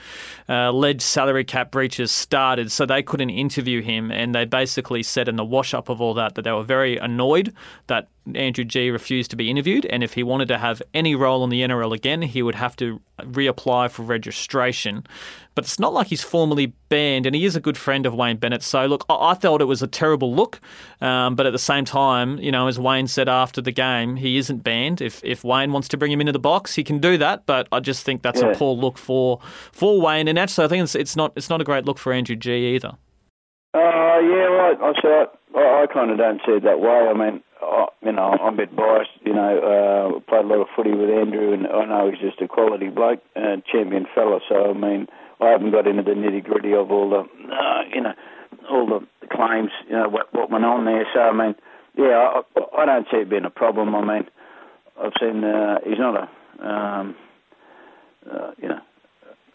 uh, 0.48 0.70
alleged 0.70 1.02
salary 1.02 1.44
cap 1.44 1.72
breaches 1.72 2.12
started, 2.12 2.70
so 2.70 2.86
they 2.86 3.02
couldn't 3.02 3.30
interview 3.30 3.82
him. 3.82 4.12
And 4.12 4.32
they 4.32 4.44
basically 4.44 5.02
said 5.02 5.26
in 5.26 5.34
the 5.34 5.44
wash 5.44 5.74
up 5.74 5.88
of 5.88 6.00
all 6.00 6.14
that 6.14 6.36
that 6.36 6.42
they 6.42 6.52
were 6.52 6.62
very 6.62 6.98
annoyed 6.98 7.52
that 7.88 8.08
Andrew 8.34 8.64
Gee 8.64 8.90
refused 8.90 9.30
to 9.30 9.36
be 9.36 9.50
interviewed, 9.50 9.84
and 9.86 10.04
if 10.04 10.14
he 10.14 10.22
wanted 10.22 10.48
to 10.48 10.58
have 10.58 10.80
any 10.94 11.14
role 11.14 11.42
in 11.42 11.50
the 11.50 11.62
NRL 11.62 11.92
again, 11.94 12.22
he 12.22 12.42
would 12.42 12.54
have 12.54 12.76
to 12.76 13.00
reapply 13.18 13.90
for 13.90 14.02
registration. 14.02 15.04
But 15.54 15.64
it's 15.64 15.78
not 15.78 15.92
like 15.92 16.06
he's 16.06 16.22
formally 16.22 16.66
banned, 16.88 17.26
and 17.26 17.34
he 17.34 17.44
is 17.44 17.56
a 17.56 17.60
good 17.60 17.76
friend 17.76 18.06
of 18.06 18.14
Wayne 18.14 18.36
Bennett. 18.36 18.62
So, 18.62 18.86
look, 18.86 19.04
I, 19.10 19.34
thought 19.34 19.60
it 19.60 19.66
was 19.66 19.82
a 19.82 19.86
terrible 19.86 20.34
look, 20.34 20.60
um, 21.00 21.34
but 21.34 21.46
at 21.46 21.52
the 21.52 21.58
same 21.58 21.84
time, 21.84 22.38
you 22.38 22.52
know, 22.52 22.68
as 22.68 22.78
Wayne 22.78 23.08
said 23.08 23.28
after 23.28 23.60
the 23.60 23.72
game, 23.72 24.16
he 24.16 24.38
isn't 24.38 24.58
banned. 24.58 25.00
If 25.00 25.22
if 25.24 25.42
Wayne 25.42 25.72
wants 25.72 25.88
to 25.88 25.96
bring 25.96 26.12
him 26.12 26.20
into 26.20 26.32
the 26.32 26.38
box, 26.38 26.74
he 26.74 26.84
can 26.84 27.00
do 27.00 27.18
that. 27.18 27.44
But 27.46 27.66
I 27.72 27.80
just 27.80 28.04
think 28.04 28.22
that's 28.22 28.40
yeah. 28.40 28.50
a 28.50 28.54
poor 28.54 28.74
look 28.74 28.98
for 28.98 29.40
for 29.72 30.00
Wayne, 30.00 30.28
and 30.28 30.38
actually, 30.38 30.64
I 30.64 30.68
think 30.68 30.84
it's, 30.84 30.94
it's 30.94 31.16
not 31.16 31.32
it's 31.36 31.50
not 31.50 31.60
a 31.60 31.64
great 31.64 31.84
look 31.84 31.98
for 31.98 32.12
Andrew 32.12 32.36
Gee 32.36 32.74
either. 32.74 32.92
Uh, 33.74 34.20
yeah, 34.20 34.52
right. 34.52 34.76
I 34.82 34.92
said 35.00 35.26
I, 35.56 35.84
I 35.84 35.86
kind 35.92 36.10
of 36.10 36.18
don't 36.18 36.40
see 36.44 36.52
it 36.52 36.64
that 36.64 36.80
way. 36.80 37.08
I 37.08 37.14
mean, 37.14 37.42
I, 37.62 37.86
you 38.02 38.12
know, 38.12 38.36
I'm 38.36 38.54
a 38.54 38.56
bit 38.56 38.76
biased. 38.76 39.10
You 39.24 39.32
know, 39.34 39.58
uh, 39.58 40.20
played 40.28 40.44
a 40.44 40.48
lot 40.48 40.60
of 40.60 40.68
footy 40.76 40.92
with 40.92 41.08
Andrew, 41.08 41.54
and 41.54 41.66
I 41.66 41.84
know 41.86 42.10
he's 42.10 42.20
just 42.20 42.42
a 42.42 42.48
quality 42.48 42.88
bloke, 42.90 43.20
uh, 43.34 43.56
champion 43.70 44.06
fella. 44.14 44.40
So 44.48 44.70
I 44.70 44.74
mean, 44.74 45.06
I 45.40 45.48
haven't 45.48 45.72
got 45.72 45.86
into 45.86 46.02
the 46.02 46.10
nitty 46.10 46.44
gritty 46.44 46.74
of 46.74 46.90
all 46.90 47.08
the, 47.08 47.20
uh, 47.20 47.82
you 47.94 48.02
know, 48.02 48.12
all 48.70 48.86
the 48.86 49.00
claims, 49.34 49.70
you 49.88 49.94
know, 49.96 50.08
what, 50.08 50.32
what 50.34 50.50
went 50.50 50.66
on 50.66 50.84
there. 50.84 51.06
So 51.14 51.20
I 51.20 51.32
mean, 51.32 51.54
yeah, 51.96 52.42
I, 52.56 52.82
I 52.82 52.84
don't 52.84 53.06
see 53.10 53.18
it 53.18 53.30
being 53.30 53.46
a 53.46 53.50
problem. 53.50 53.94
I 53.94 54.00
mean, 54.04 54.28
I've 55.02 55.12
seen 55.18 55.42
uh, 55.44 55.78
he's 55.84 55.98
not 55.98 56.28
a, 56.28 56.66
um, 56.68 57.16
uh, 58.30 58.50
you 58.58 58.68
know, 58.68 58.80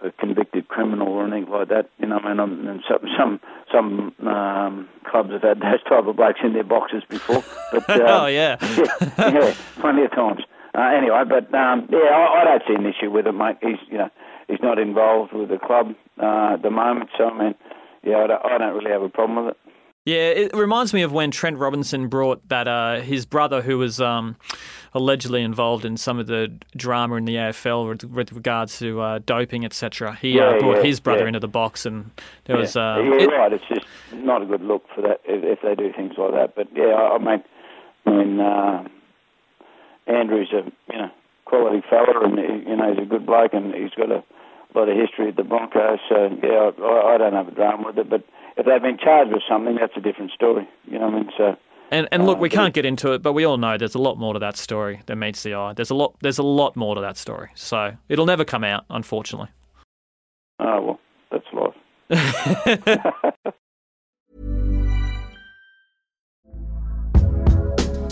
a 0.02 0.12
convicted 0.12 0.68
criminal 0.68 1.08
or 1.08 1.26
anything 1.26 1.52
like 1.52 1.70
that. 1.70 1.90
You 2.00 2.08
know, 2.08 2.18
I 2.18 2.30
mean, 2.30 2.40
um, 2.40 2.68
and 2.68 2.84
some 2.88 3.00
some 3.18 3.40
some 3.72 4.28
um, 4.28 4.90
clubs 5.10 5.32
have 5.32 5.42
had 5.42 5.60
those 5.60 5.84
type 5.84 6.06
of 6.06 6.16
blokes 6.16 6.40
in 6.44 6.54
their 6.54 6.64
boxes 6.64 7.04
before. 7.10 7.44
But 7.72 7.90
uh, 7.90 8.06
oh 8.08 8.26
yeah. 8.28 8.58
yeah, 9.18 9.30
yeah, 9.30 9.56
plenty 9.80 10.04
of 10.04 10.12
times. 10.12 10.42
Uh, 10.74 10.82
anyway, 10.96 11.24
but 11.28 11.54
um, 11.54 11.88
yeah, 11.92 11.98
I, 11.98 12.42
I 12.42 12.44
don't 12.46 12.64
see 12.68 12.76
an 12.76 12.86
issue 12.86 13.12
with 13.12 13.28
it, 13.28 13.34
mate. 13.34 13.58
He's 13.62 13.80
you 13.90 13.98
know 13.98 14.10
he's 14.48 14.62
not 14.62 14.80
involved 14.80 15.34
with 15.34 15.50
the 15.50 15.58
club 15.58 15.96
uh, 16.22 16.54
at 16.54 16.62
the 16.62 16.70
moment, 16.70 17.10
so 17.18 17.30
I 17.30 17.38
mean, 17.38 17.56
yeah, 18.04 18.18
I 18.18 18.28
don't, 18.28 18.46
I 18.46 18.58
don't 18.58 18.76
really 18.76 18.92
have 18.92 19.02
a 19.02 19.10
problem 19.10 19.46
with 19.46 19.56
it. 19.56 19.74
Yeah, 20.06 20.30
it 20.30 20.54
reminds 20.54 20.94
me 20.94 21.02
of 21.02 21.12
when 21.12 21.32
Trent 21.32 21.58
Robinson 21.58 22.08
brought 22.08 22.48
that 22.48 22.66
uh, 22.66 23.02
his 23.02 23.26
brother, 23.26 23.62
who 23.62 23.78
was 23.78 24.00
um, 24.00 24.38
allegedly 24.94 25.44
involved 25.44 25.86
in 25.86 25.98
some 25.98 26.20
of 26.20 26.28
the 26.28 26.52
drama 26.76 27.16
in 27.16 27.26
the 27.26 27.36
AFL 27.36 27.88
with, 27.88 28.04
with 28.04 28.32
regards 28.32 28.80
to 28.80 29.02
uh, 29.02 29.20
doping, 29.26 29.66
etc. 29.66 30.16
He 30.22 30.40
uh, 30.40 30.44
yeah, 30.44 30.50
uh, 30.50 30.60
brought 30.60 30.78
yeah, 30.78 30.84
his 30.84 31.00
brother 31.00 31.22
yeah. 31.22 31.28
into 31.28 31.40
the 31.40 31.48
box, 31.48 31.86
and 31.86 32.12
there 32.46 32.58
was. 32.58 32.76
Uh, 32.76 33.02
yeah, 33.04 33.24
it, 33.24 33.28
right. 33.28 33.54
It's 33.54 33.64
just 33.68 33.86
not 34.14 34.42
a 34.42 34.46
good 34.46 34.62
look 34.62 34.86
for 34.94 35.02
that 35.02 35.22
if, 35.26 35.44
if, 35.44 35.62
they 35.62 35.76
do 35.76 35.92
things 35.94 36.14
like 36.18 36.32
that. 36.32 36.56
But 36.56 36.68
yeah, 36.76 36.94
I, 36.94 37.16
I 37.16 37.18
mean, 37.18 37.44
I 38.06 38.10
mean, 38.10 38.40
uh, 38.40 38.88
Andrew's 40.08 40.54
a 40.54 40.64
you 40.92 41.00
know 41.00 41.12
quality 41.46 41.82
fella, 41.90 42.24
and 42.24 42.38
you 42.68 42.76
know 42.76 42.94
he's 42.94 43.04
a 43.04 43.06
good 43.06 43.26
bloke, 43.26 43.54
and 43.54 43.74
he's 43.74 43.92
got 43.92 44.12
a 44.12 44.24
lot 44.76 44.90
of 44.90 44.98
history 44.98 45.30
at 45.30 45.36
the 45.36 45.44
Broncos. 45.44 46.00
So 46.10 46.30
yeah, 46.44 46.72
I, 46.84 47.16
I 47.16 47.18
don't 47.18 47.34
have 47.34 47.48
a 47.48 47.52
drama 47.52 47.88
with 47.88 47.98
it, 47.98 48.10
but 48.10 48.24
if 48.58 48.66
they've 48.66 48.82
been 48.82 48.98
charged 48.98 49.32
with 49.32 49.44
something, 49.48 49.76
that's 49.76 49.96
a 49.96 50.02
different 50.02 50.32
story. 50.32 50.68
You 50.86 51.00
know 51.00 51.08
what 51.08 51.14
I 51.14 51.20
mean? 51.20 51.32
So. 51.38 51.58
And 51.92 52.08
and 52.12 52.26
look, 52.26 52.40
we 52.40 52.50
oh, 52.50 52.52
can't 52.52 52.74
get 52.74 52.86
into 52.86 53.14
it, 53.14 53.22
but 53.22 53.34
we 53.34 53.46
all 53.46 53.58
know 53.58 53.78
there's 53.78 53.96
a 53.96 54.00
lot 54.00 54.18
more 54.18 54.34
to 54.34 54.40
that 54.40 54.58
story 54.58 55.02
than 55.06 55.20
meets 55.20 55.44
the 55.44 55.54
eye. 55.54 55.74
There's 55.74 55.90
a 55.90 55.96
lot. 55.96 56.16
There's 56.22 56.38
a 56.38 56.44
lot 56.44 56.76
more 56.76 56.96
to 56.96 57.02
that 57.02 57.18
story. 57.18 57.50
So 57.56 57.96
it'll 58.10 58.26
never 58.26 58.44
come 58.44 58.64
out, 58.64 58.86
unfortunately. 58.90 59.50
Oh 60.60 60.82
well, 60.82 61.00
that's 61.32 61.46
life. 61.54 61.74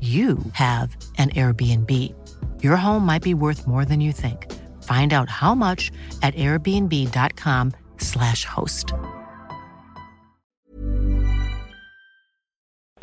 you 0.00 0.38
have 0.52 0.96
an 1.18 1.28
Airbnb. 1.30 2.14
Your 2.62 2.76
home 2.76 3.04
might 3.04 3.22
be 3.22 3.34
worth 3.34 3.66
more 3.66 3.84
than 3.84 4.00
you 4.00 4.12
think. 4.12 4.50
Find 4.82 5.12
out 5.12 5.28
how 5.28 5.54
much 5.54 5.92
at 6.22 6.34
airbnb.com/slash 6.36 8.46
host. 8.46 8.94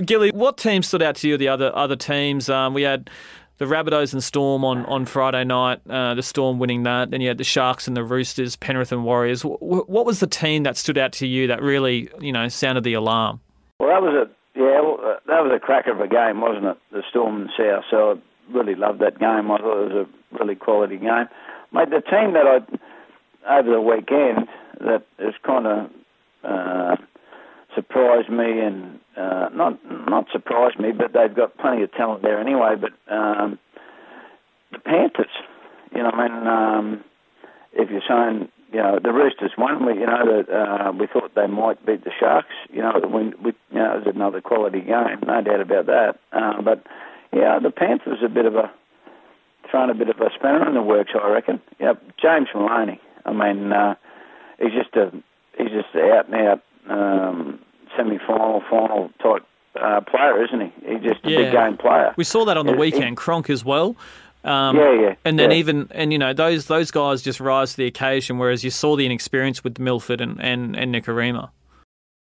Gilly, 0.03 0.31
what 0.31 0.57
team 0.57 0.81
stood 0.83 1.03
out 1.03 1.15
to 1.17 1.27
you? 1.27 1.37
The 1.37 1.49
other 1.49 1.75
other 1.75 1.95
teams, 1.95 2.49
um, 2.49 2.73
we 2.73 2.83
had 2.83 3.09
the 3.57 3.65
Rabbitohs 3.65 4.13
and 4.13 4.23
Storm 4.23 4.63
on, 4.63 4.85
on 4.85 5.05
Friday 5.05 5.43
night. 5.43 5.81
Uh, 5.89 6.13
the 6.13 6.23
Storm 6.23 6.59
winning 6.59 6.83
that. 6.83 7.11
Then 7.11 7.21
you 7.21 7.27
had 7.27 7.37
the 7.37 7.43
Sharks 7.43 7.87
and 7.87 7.97
the 7.97 8.03
Roosters, 8.03 8.55
Penrith 8.55 8.91
and 8.91 9.03
Warriors. 9.03 9.41
W- 9.41 9.83
what 9.87 10.05
was 10.05 10.19
the 10.19 10.27
team 10.27 10.63
that 10.63 10.77
stood 10.77 10.97
out 10.97 11.11
to 11.13 11.27
you 11.27 11.47
that 11.47 11.61
really, 11.61 12.09
you 12.19 12.31
know, 12.31 12.47
sounded 12.47 12.83
the 12.83 12.93
alarm? 12.93 13.39
Well, 13.79 13.89
that 13.89 14.01
was 14.01 14.13
a 14.13 14.59
yeah, 14.59 14.81
well, 14.81 14.99
uh, 15.03 15.16
that 15.27 15.43
was 15.43 15.51
a 15.55 15.59
cracker 15.59 15.91
of 15.91 15.99
a 15.99 16.07
game, 16.07 16.41
wasn't 16.41 16.65
it? 16.65 16.77
The 16.91 17.03
Storm 17.09 17.41
and 17.41 17.49
South. 17.57 17.83
So 17.91 18.11
I 18.11 18.53
really 18.57 18.75
loved 18.75 18.99
that 18.99 19.19
game. 19.19 19.51
I 19.51 19.57
thought 19.57 19.83
it 19.83 19.93
was 19.93 20.07
a 20.07 20.37
really 20.39 20.55
quality 20.55 20.97
game. 20.97 21.27
Mate, 21.73 21.89
the 21.89 22.01
team 22.01 22.33
that 22.33 22.47
I 22.47 22.59
over 23.59 23.71
the 23.71 23.81
weekend 23.81 24.47
that 24.79 25.03
has 25.19 25.33
kind 25.45 25.67
of 25.67 25.89
uh, 26.43 26.95
surprised 27.75 28.29
me 28.29 28.59
and 28.59 28.99
uh, 29.17 29.49
not 29.53 29.79
not 30.09 30.27
surprised 30.31 30.79
me, 30.79 30.91
but 30.91 31.13
they've 31.13 31.35
got 31.35 31.57
plenty 31.57 31.83
of 31.83 31.91
talent 31.93 32.21
there 32.23 32.39
anyway. 32.39 32.75
But 32.79 32.91
um, 33.13 33.59
the 34.71 34.79
Panthers, 34.79 35.27
you 35.93 36.03
know, 36.03 36.09
I 36.09 36.27
mean, 36.27 36.47
um, 36.47 37.03
if 37.73 37.89
you're 37.89 38.01
saying 38.07 38.49
you 38.71 38.79
know, 38.79 38.99
the 39.01 39.11
Roosters 39.11 39.51
won. 39.57 39.85
We, 39.85 39.93
you 39.93 40.05
know, 40.05 40.23
that 40.25 40.49
uh, 40.53 40.91
we 40.91 41.07
thought 41.07 41.33
they 41.35 41.47
might 41.47 41.85
beat 41.85 42.03
the 42.03 42.11
Sharks. 42.19 42.53
You 42.69 42.81
know, 42.81 42.99
we, 43.03 43.33
we, 43.43 43.53
you 43.71 43.79
know, 43.79 43.95
it 43.95 44.05
was 44.05 44.13
another 44.15 44.41
quality 44.41 44.81
game, 44.81 45.19
no 45.25 45.41
doubt 45.41 45.61
about 45.61 45.85
that. 45.85 46.19
Uh, 46.31 46.61
but 46.61 46.83
yeah, 47.33 47.59
the 47.59 47.71
Panthers 47.71 48.19
a 48.23 48.29
bit 48.29 48.45
of 48.45 48.55
a 48.55 48.71
thrown 49.69 49.89
a 49.89 49.95
bit 49.95 50.09
of 50.09 50.17
a 50.19 50.29
spanner 50.35 50.67
in 50.67 50.75
the 50.75 50.81
works, 50.81 51.11
I 51.13 51.29
reckon. 51.29 51.61
Yeah, 51.79 51.93
James 52.21 52.47
Maloney. 52.53 53.01
I 53.25 53.33
mean, 53.33 53.71
uh, 53.71 53.95
he's 54.59 54.71
just 54.71 54.95
a 54.95 55.11
he's 55.57 55.71
just 55.71 55.93
an 55.93 56.11
out 56.11 56.27
and 56.29 56.35
out 56.35 56.63
um, 56.89 57.59
semi-final, 57.95 58.63
final 58.69 59.09
type 59.21 59.45
uh, 59.81 60.01
player, 60.01 60.43
isn't 60.43 60.61
he? 60.61 60.93
He's 60.93 61.03
just 61.03 61.25
a 61.25 61.29
yeah. 61.29 61.37
big 61.37 61.51
game 61.53 61.77
player. 61.77 62.13
We 62.17 62.23
saw 62.23 62.45
that 62.45 62.57
on 62.57 62.65
the 62.65 62.73
weekend. 62.73 63.09
He, 63.09 63.15
Cronk 63.15 63.49
as 63.49 63.63
well. 63.63 63.95
Um, 64.47 64.77
yeah, 64.77 64.93
yeah. 64.93 65.15
And 65.25 65.37
then 65.37 65.51
yeah. 65.51 65.57
even 65.57 65.89
and 65.91 66.13
you 66.13 66.17
know 66.17 66.33
those 66.33 66.67
those 66.67 66.89
guys 66.89 67.21
just 67.21 67.39
rise 67.39 67.71
to 67.71 67.77
the 67.77 67.85
occasion, 67.85 68.37
whereas 68.37 68.63
you 68.63 68.69
saw 68.69 68.95
the 68.95 69.05
inexperience 69.05 69.63
with 69.63 69.77
Milford 69.77 70.21
and 70.21 70.39
and, 70.41 70.75
and 70.75 70.95
Nikorima. 70.95 71.49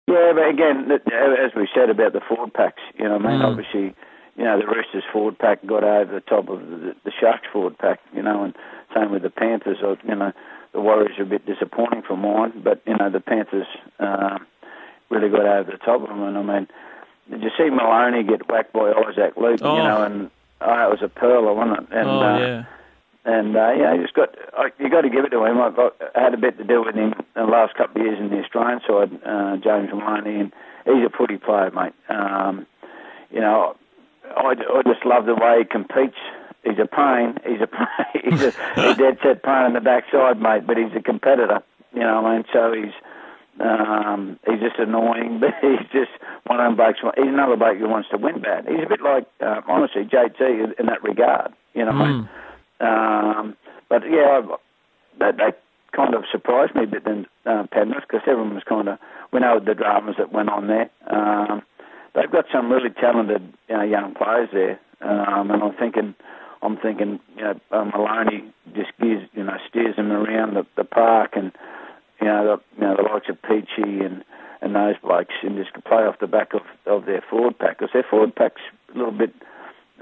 Yeah, 0.07 0.33
but 0.35 0.49
again, 0.49 0.91
as 0.91 1.55
we 1.55 1.69
said 1.75 1.91
about 1.91 2.15
the 2.15 2.21
forward 2.27 2.55
packs, 2.55 2.81
you 2.99 3.05
know, 3.05 3.17
I 3.17 3.19
mean, 3.19 3.41
mm. 3.41 3.45
obviously, 3.45 3.95
you 4.39 4.45
know, 4.45 4.59
the 4.59 4.67
Roosters 4.67 5.05
forward 5.13 5.39
pack 5.39 5.65
got 5.67 5.85
over 5.85 6.15
the 6.15 6.23
top 6.23 6.49
of 6.49 6.61
the, 6.61 6.97
the 7.05 7.13
Sharks 7.21 7.47
forward 7.53 7.77
pack, 7.77 8.01
you 8.15 8.23
know, 8.23 8.43
and 8.43 8.55
same 8.95 9.13
with 9.13 9.21
the 9.21 9.29
Panthers. 9.29 9.77
You 9.83 10.15
know, 10.15 10.33
the 10.73 10.81
Warriors 10.81 11.19
are 11.19 11.25
a 11.25 11.27
bit 11.27 11.45
disappointing 11.45 12.03
for 12.09 12.17
mine, 12.17 12.63
but 12.65 12.81
you 12.87 12.97
know, 12.97 13.11
the 13.11 13.21
Panthers 13.21 13.67
uh, 14.01 14.39
really 15.11 15.29
got 15.29 15.45
over 15.45 15.73
the 15.73 15.79
top 15.79 16.01
of 16.01 16.09
them. 16.09 16.23
And 16.23 16.39
I 16.39 16.43
mean, 16.43 16.69
did 17.31 17.43
you 17.43 17.51
see 17.59 17.69
Maloney 17.69 18.23
get 18.23 18.49
whacked 18.49 18.73
by 18.73 18.93
Isaac 18.93 19.37
Luke? 19.37 19.61
Oh. 19.61 19.77
You 19.77 19.83
know, 19.83 20.03
and 20.05 20.31
oh, 20.61 20.87
it 20.87 20.91
was 20.91 21.03
a 21.03 21.09
pearler, 21.09 21.55
wasn't 21.55 21.81
it? 21.81 21.97
And, 21.97 22.09
oh, 22.09 22.21
uh, 22.21 22.39
yeah. 22.39 22.65
And 23.25 23.57
uh, 23.57 23.73
yeah, 23.73 23.95
you 23.95 24.03
just 24.03 24.15
got 24.15 24.35
you 24.79 24.89
got 24.89 25.03
to 25.03 25.11
give 25.11 25.25
it 25.25 25.31
to 25.31 25.45
him. 25.45 25.61
I, 25.61 25.71
got, 25.71 25.95
I 26.17 26.21
had 26.21 26.33
a 26.33 26.39
bit 26.39 26.57
to 26.59 26.65
do 26.65 26.83
with 26.83 26.95
him 26.95 27.13
in 27.13 27.25
the 27.35 27.45
last 27.45 27.75
couple 27.75 28.01
of 28.01 28.07
years 28.07 28.19
in 28.19 28.31
the 28.31 28.43
Australian 28.43 28.81
side, 28.87 29.11
uh, 29.27 29.57
James 29.59 29.91
Maloney, 29.93 30.41
and 30.41 30.53
he's 30.87 31.05
a 31.05 31.11
footy 31.11 31.37
player, 31.37 31.71
mate. 31.71 31.93
Um, 32.09 32.67
you 33.31 33.41
know, 33.41 33.77
I, 34.25 34.55
I 34.55 34.83
just 34.83 35.05
love 35.05 35.27
the 35.27 35.35
way 35.35 35.59
he 35.59 35.65
competes 35.65 36.17
he's 36.65 36.79
a 36.79 36.87
pain. 36.87 37.37
He's 37.45 37.61
a 37.61 37.69
he's 38.25 38.43
a, 38.43 38.53
a 38.77 38.95
dead 38.97 39.19
set 39.23 39.43
pain 39.43 39.67
in 39.67 39.73
the 39.75 39.81
backside, 39.81 40.41
mate. 40.41 40.67
But 40.67 40.77
he's 40.77 40.95
a 40.97 41.03
competitor. 41.03 41.63
You 41.93 42.01
know, 42.01 42.23
what 42.23 42.31
I 42.31 42.37
mean, 42.37 42.45
so 42.53 42.73
he's 42.73 42.95
um, 43.61 44.39
he's 44.47 44.61
just 44.61 44.79
annoying, 44.79 45.39
but 45.41 45.55
he's 45.61 45.87
just 45.93 46.11
one 46.47 46.61
of 46.61 46.67
them 46.67 46.77
blokes. 46.77 47.01
He's 47.17 47.27
another 47.27 47.57
bloke 47.57 47.79
who 47.79 47.89
wants 47.89 48.09
to 48.11 48.19
win 48.19 48.41
bad. 48.41 48.67
He's 48.69 48.85
a 48.85 48.89
bit 48.89 49.01
like, 49.01 49.27
uh, 49.41 49.61
honestly, 49.67 50.05
JT 50.05 50.79
in 50.79 50.87
that 50.87 51.03
regard. 51.03 51.53
You 51.75 51.85
know, 51.85 51.93
mm. 51.93 52.29
um, 52.81 53.57
but 53.89 54.03
yeah, 54.09 54.43
that 55.21 55.37
they 55.37 55.53
kind 55.93 56.15
of 56.15 56.25
surprised 56.31 56.75
me 56.75 56.85
a 56.85 56.87
bit 56.87 57.07
in 57.07 57.27
uh, 57.47 57.65
Penrith 57.71 58.05
because 58.09 58.23
everyone 58.27 58.55
was 58.55 58.65
kind 58.65 58.89
of 58.89 58.99
we 59.33 59.41
know 59.41 59.61
the 59.61 59.75
dramas 59.75 60.17
that 60.19 60.33
went 60.33 60.51
on 60.51 60.67
there. 60.67 60.91
Um, 61.09 61.63
they've 62.15 62.31
got 62.31 62.47
some 62.53 62.71
really 62.71 62.91
talented 62.91 63.53
you 63.69 63.77
know, 63.77 63.83
young 63.83 64.15
players 64.15 64.49
there, 64.53 64.81
um, 65.01 65.51
and 65.51 65.63
I'm 65.63 65.75
thinking. 65.75 66.15
I'm 66.61 66.77
thinking, 66.77 67.21
you 67.37 67.43
know, 67.45 67.61
uh, 67.71 67.85
Maloney 67.85 68.53
just 68.75 68.91
gives, 69.01 69.23
you 69.33 69.45
know, 69.45 69.57
steers 69.69 69.95
them 69.95 70.11
around 70.11 70.55
the, 70.55 70.67
the 70.77 70.83
park, 70.83 71.35
and 71.37 71.53
you 72.21 72.27
know, 72.27 72.45
the, 72.45 72.81
you 72.81 72.89
know, 72.89 72.97
the 72.97 73.03
likes 73.03 73.29
of 73.29 73.41
Peachy 73.43 74.05
and, 74.05 74.25
and 74.61 74.75
those 74.75 74.97
blokes, 75.03 75.35
and 75.43 75.57
just 75.57 75.73
play 75.85 76.03
off 76.03 76.19
the 76.21 76.27
back 76.27 76.53
of, 76.55 76.63
of 76.87 77.07
their 77.07 77.23
forward 77.31 77.59
pack, 77.59 77.79
because 77.79 77.93
their 77.93 78.07
forward 78.09 78.35
pack's 78.35 78.61
a 78.95 78.99
little 78.99 79.13
bit, 79.13 79.33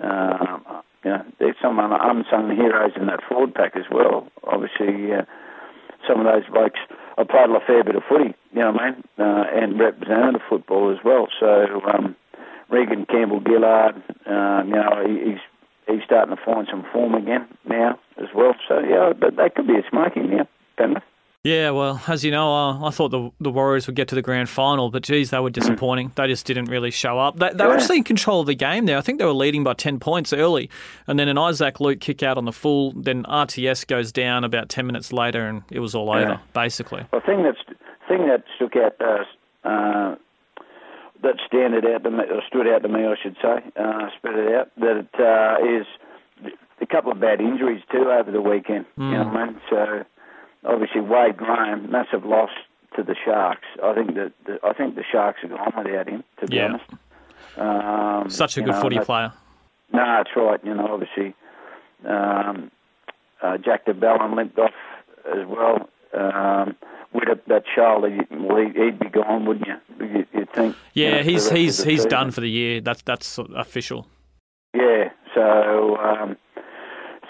uh, 0.02 0.58
you 1.04 1.10
know, 1.10 1.24
there's 1.38 1.56
some 1.60 1.78
unsung 1.78 2.54
heroes 2.56 2.92
in 2.96 3.06
that 3.06 3.20
forward 3.28 3.54
pack 3.54 3.76
as 3.76 3.84
well. 3.90 4.28
Obviously, 4.44 5.12
uh, 5.12 5.22
some 6.08 6.20
of 6.20 6.26
those 6.26 6.48
blokes 6.50 6.78
have 7.18 7.28
played 7.28 7.50
a 7.50 7.60
fair 7.66 7.84
bit 7.84 7.96
of 7.96 8.02
footy, 8.08 8.34
you 8.52 8.60
know 8.60 8.72
what 8.72 8.80
I 8.80 8.90
mean, 8.90 9.04
uh, 9.18 9.44
and 9.52 9.78
represented 9.78 10.40
football 10.48 10.90
as 10.90 10.98
well. 11.04 11.28
So 11.40 11.82
um, 11.92 12.16
Reagan 12.70 13.06
Campbell 13.06 13.42
Gillard, 13.46 14.02
um, 14.26 14.68
you 14.68 14.74
know, 14.74 15.04
he, 15.06 15.30
he's 15.30 15.40
he's 15.86 16.04
starting 16.04 16.34
to 16.34 16.42
find 16.42 16.66
some 16.70 16.84
form 16.92 17.14
again 17.14 17.46
now 17.68 17.98
as 18.18 18.28
well. 18.34 18.54
So 18.68 18.80
yeah, 18.80 19.12
but 19.18 19.36
that 19.36 19.54
could 19.54 19.66
be 19.66 19.74
a 19.74 19.82
smoking 19.88 20.30
now, 20.30 20.48
Penrith. 20.76 21.02
Yeah, 21.46 21.70
well, 21.70 22.02
as 22.08 22.24
you 22.24 22.32
know, 22.32 22.52
uh, 22.52 22.84
I 22.84 22.90
thought 22.90 23.10
the 23.10 23.30
the 23.38 23.52
Warriors 23.52 23.86
would 23.86 23.94
get 23.94 24.08
to 24.08 24.16
the 24.16 24.22
grand 24.22 24.48
final, 24.48 24.90
but 24.90 25.04
geez, 25.04 25.30
they 25.30 25.38
were 25.38 25.48
disappointing. 25.48 26.10
They 26.16 26.26
just 26.26 26.44
didn't 26.44 26.64
really 26.64 26.90
show 26.90 27.20
up. 27.20 27.38
They, 27.38 27.50
they 27.50 27.62
yeah. 27.62 27.68
were 27.68 27.74
actually 27.74 27.98
in 27.98 28.02
control 28.02 28.40
of 28.40 28.48
the 28.48 28.56
game 28.56 28.86
there. 28.86 28.98
I 28.98 29.00
think 29.00 29.20
they 29.20 29.24
were 29.24 29.32
leading 29.32 29.62
by 29.62 29.74
10 29.74 30.00
points 30.00 30.32
early, 30.32 30.68
and 31.06 31.20
then 31.20 31.28
an 31.28 31.38
Isaac 31.38 31.78
Luke 31.78 32.00
kick 32.00 32.24
out 32.24 32.36
on 32.36 32.46
the 32.46 32.52
full, 32.52 32.90
then 32.96 33.22
RTS 33.24 33.86
goes 33.86 34.10
down 34.10 34.42
about 34.42 34.68
10 34.68 34.88
minutes 34.88 35.12
later, 35.12 35.46
and 35.46 35.62
it 35.70 35.78
was 35.78 35.94
all 35.94 36.06
yeah. 36.06 36.24
over, 36.24 36.40
basically. 36.52 37.06
The 37.12 37.20
thing, 37.20 37.44
that's, 37.44 37.78
thing 38.08 38.26
that 38.26 38.42
stuck 38.56 38.74
out, 38.74 38.96
uh, 39.00 39.68
uh, 39.68 40.16
that 41.22 41.36
standed 41.46 41.84
out 41.86 42.02
to 42.02 42.10
me, 42.10 42.24
or 42.24 42.42
stood 42.48 42.66
out 42.66 42.82
to 42.82 42.88
me, 42.88 43.06
I 43.06 43.14
should 43.22 43.36
say, 43.40 43.62
uh, 43.76 44.08
spread 44.18 44.34
it 44.34 44.52
out, 44.52 44.72
that 44.80 44.96
it, 44.96 45.14
uh, 45.20 45.78
is 45.78 45.86
a 46.80 46.86
couple 46.86 47.12
of 47.12 47.20
bad 47.20 47.40
injuries 47.40 47.82
too 47.92 48.10
over 48.10 48.32
the 48.32 48.42
weekend. 48.42 48.84
Mm. 48.98 49.12
You 49.12 49.18
know 49.18 49.24
what 49.28 49.36
I 49.36 49.46
mean? 49.46 49.60
So 49.70 50.04
obviously 50.66 51.00
Wade 51.00 51.36
Graham, 51.36 51.90
massive 51.90 52.24
loss 52.24 52.50
to 52.96 53.02
the 53.02 53.14
Sharks. 53.24 53.66
I 53.82 53.94
think 53.94 54.14
that 54.14 54.32
the, 54.46 54.58
I 54.64 54.72
think 54.72 54.94
the 54.94 55.04
Sharks 55.10 55.44
are 55.44 55.48
gone 55.48 55.72
without 55.76 56.08
him. 56.08 56.24
To 56.40 56.46
be 56.46 56.56
yeah. 56.56 56.68
honest, 56.68 56.90
um, 57.56 58.30
such 58.30 58.56
a 58.56 58.62
good 58.62 58.72
know, 58.72 58.80
footy 58.80 58.98
player. 58.98 59.32
No, 59.92 60.04
that's 60.04 60.30
right. 60.36 60.60
You 60.64 60.74
know, 60.74 60.88
obviously 60.92 61.34
um, 62.04 62.70
uh, 63.42 63.58
Jack 63.58 63.84
de 63.84 63.94
Belin 63.94 64.34
limped 64.36 64.58
off 64.58 64.72
as 65.26 65.46
well. 65.46 65.88
Um, 66.14 66.76
with 67.12 67.28
a, 67.28 67.38
that 67.48 67.64
shoulder, 67.74 68.16
well, 68.30 68.58
he'd 68.58 68.98
be 68.98 69.08
gone, 69.08 69.46
wouldn't 69.46 69.66
you? 69.66 70.26
You'd 70.32 70.52
think. 70.52 70.76
Yeah, 70.92 71.08
you 71.08 71.14
know, 71.16 71.22
he's 71.22 71.50
he's 71.50 71.82
he's 71.82 71.96
season. 71.96 72.10
done 72.10 72.30
for 72.30 72.40
the 72.40 72.50
year. 72.50 72.80
That's 72.80 73.02
that's 73.02 73.38
official. 73.54 74.06
Yeah. 74.74 75.10
So 75.34 75.96
um, 75.96 76.36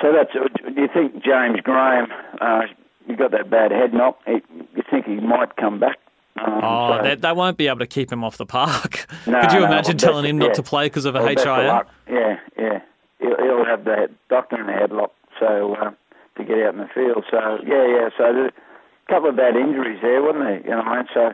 so 0.01 0.13
that's. 0.13 0.33
Do 0.33 0.81
you 0.81 0.89
think 0.93 1.23
James 1.25 1.61
Graham? 1.63 2.09
Uh, 2.41 2.63
you 3.09 3.17
got 3.17 3.31
that 3.33 3.51
bad 3.51 3.71
head 3.71 3.93
knock. 3.93 4.19
He, 4.27 4.43
you 4.75 4.83
think 4.91 5.07
he 5.07 5.17
might 5.17 5.57
come 5.57 5.79
back. 5.79 5.99
Um, 6.39 6.61
oh, 6.63 6.99
so, 6.99 7.03
they, 7.03 7.15
they, 7.15 7.33
won't 7.33 7.57
be 7.57 7.67
able 7.69 7.79
to 7.79 7.87
keep 7.87 8.13
him 8.13 8.23
off 8.23 8.37
the 8.37 8.47
park. 8.47 9.07
No, 9.27 9.41
Could 9.41 9.53
you 9.55 9.61
no, 9.61 9.67
imagine 9.67 9.99
telling 9.99 10.25
him 10.25 10.41
yeah. 10.41 10.47
not 10.47 10.55
to 10.55 10.63
play 10.63 10.87
because 10.87 11.05
of 11.05 11.17
a 11.17 11.21
well, 11.21 11.35
HIA? 11.35 11.83
Yeah, 12.09 12.39
yeah. 12.57 12.81
He'll, 13.19 13.37
he'll, 13.37 13.65
have 13.65 13.85
the 13.85 14.09
doctor 14.29 14.61
in 14.61 14.67
the 14.67 14.73
headlock 14.73 15.11
so 15.41 15.75
uh, 15.75 15.91
to 16.37 16.45
get 16.45 16.59
out 16.59 16.75
in 16.75 16.81
the 16.81 16.89
field. 16.95 17.25
So 17.29 17.59
yeah, 17.67 17.87
yeah. 17.87 18.09
So 18.17 18.33
there's 18.33 18.53
a 18.53 19.13
couple 19.13 19.31
of 19.31 19.37
bad 19.37 19.57
injuries 19.57 19.99
there, 20.01 20.23
wasn't 20.23 20.45
there? 20.45 20.61
You 20.61 20.71
know 20.71 20.77
what 20.79 20.87
I 20.87 20.97
mean? 20.97 21.07
So 21.13 21.33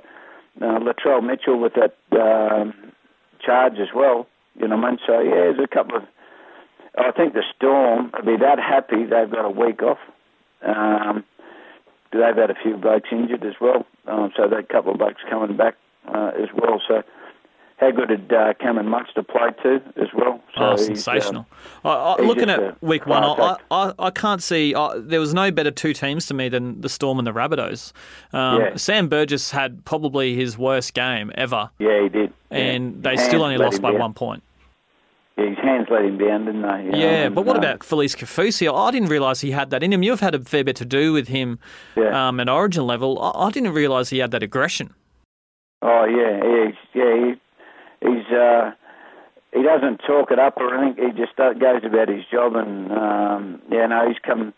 uh, 0.63 0.79
Latrell 0.81 1.23
Mitchell 1.23 1.59
with 1.59 1.75
that 1.75 1.97
um, 2.19 2.73
charge 3.45 3.75
as 3.75 3.89
well. 3.95 4.27
You 4.59 4.69
know 4.69 4.77
what 4.77 4.87
I 4.87 4.91
mean? 4.91 4.99
So 5.07 5.21
yeah, 5.21 5.53
there's 5.53 5.59
a 5.63 5.69
couple 5.69 5.97
of. 5.97 6.05
I 6.97 7.11
think 7.11 7.35
the 7.35 7.45
Storm 7.57 8.11
will 8.13 8.37
be 8.37 8.37
that 8.43 8.59
happy 8.59 9.05
they've 9.05 9.31
got 9.31 9.45
a 9.45 9.51
week 9.51 9.83
off. 9.83 9.99
Um, 10.63 11.25
they've 12.13 12.37
had 12.37 12.51
a 12.51 12.55
few 12.63 12.77
blokes 12.77 13.09
injured 13.11 13.45
as 13.45 13.55
well, 13.61 13.87
um, 14.07 14.33
so 14.37 14.49
that 14.49 14.69
couple 14.69 14.93
of 14.93 14.99
blokes 14.99 15.23
coming 15.29 15.57
back 15.57 15.75
uh, 16.07 16.33
as 16.37 16.49
well. 16.55 16.81
So 16.87 17.03
how 17.83 17.91
good 17.91 18.09
did 18.09 18.33
uh, 18.33 18.55
Cameron 18.61 18.87
Munster 18.87 19.23
play 19.23 19.51
too 19.61 19.81
as 19.97 20.09
well? 20.15 20.41
So 20.55 20.61
oh, 20.63 20.77
sensational! 20.77 21.47
Uh, 21.85 22.15
I, 22.15 22.23
looking 22.23 22.49
at 22.49 22.81
week 22.83 23.07
one, 23.07 23.25
I, 23.25 23.57
I, 23.71 23.93
I, 23.99 24.11
can't 24.11 24.43
see 24.43 24.73
uh, 24.75 24.95
there 24.97 25.19
was 25.19 25.35
no 25.35 25.51
better 25.51 25.73
two 25.73 25.93
teams 25.93 26.27
to 26.27 26.35
me 26.35 26.49
than 26.49 26.81
the 26.81 26.89
Storm 26.89 27.19
and 27.19 27.27
the 27.27 27.33
Rabbitohs. 27.33 27.93
Um, 28.33 28.61
yeah. 28.61 28.77
Sam 28.77 29.09
Burgess 29.09 29.51
had 29.51 29.85
probably 29.85 30.37
his 30.37 30.57
worst 30.57 30.95
game 30.95 31.33
ever. 31.35 31.71
Yeah, 31.81 32.03
he 32.03 32.09
did. 32.09 32.33
And 32.51 33.05
yeah. 33.05 33.11
they 33.11 33.17
still 33.17 33.43
only 33.43 33.59
lost 33.59 33.83
by 33.83 33.91
down. 33.91 34.01
one 34.01 34.15
point. 34.15 34.45
Yeah, 35.43 35.49
his 35.51 35.59
hands 35.59 35.89
let 35.91 36.05
him 36.05 36.19
down, 36.19 36.45
didn't 36.45 36.63
they? 36.63 36.97
You 36.97 37.03
yeah, 37.03 37.29
but 37.29 37.45
what 37.45 37.57
uh, 37.57 37.61
about 37.61 37.81
Felise 37.81 38.17
Kaufusi? 38.17 38.73
I 38.73 38.91
didn't 38.91 39.09
realise 39.09 39.41
he 39.41 39.51
had 39.51 39.71
that 39.71 39.83
in 39.83 39.93
him. 39.93 40.03
You've 40.03 40.21
had 40.21 40.35
a 40.35 40.41
fair 40.41 40.65
bit 40.65 40.77
to 40.77 40.85
do 40.85 41.13
with 41.13 41.29
him 41.29 41.59
yeah. 41.97 42.29
um, 42.29 42.41
at 42.41 42.49
origin 42.49 42.87
level. 42.87 43.21
I, 43.21 43.47
I 43.47 43.51
didn't 43.51 43.73
realise 43.73 44.11
he 44.11 44.19
had 44.19 44.31
that 44.31 44.43
aggression. 44.43 44.95
Oh, 45.83 46.05
yeah, 46.05 46.67
he's, 46.67 46.77
yeah, 46.95 47.15
he, 47.17 48.09
he's, 48.09 48.27
uh, 48.33 48.71
he 49.53 49.63
doesn't 49.63 49.99
talk 50.07 50.31
it 50.31 50.39
up 50.39 50.57
or 50.59 50.75
anything. 50.75 51.07
He 51.07 51.21
just 51.21 51.37
goes 51.37 51.83
about 51.85 52.09
his 52.09 52.25
job 52.31 52.55
and, 52.55 52.93
um, 52.93 53.63
yeah, 53.71 53.87
no, 53.87 54.07
he's 54.07 54.19
come, 54.25 54.55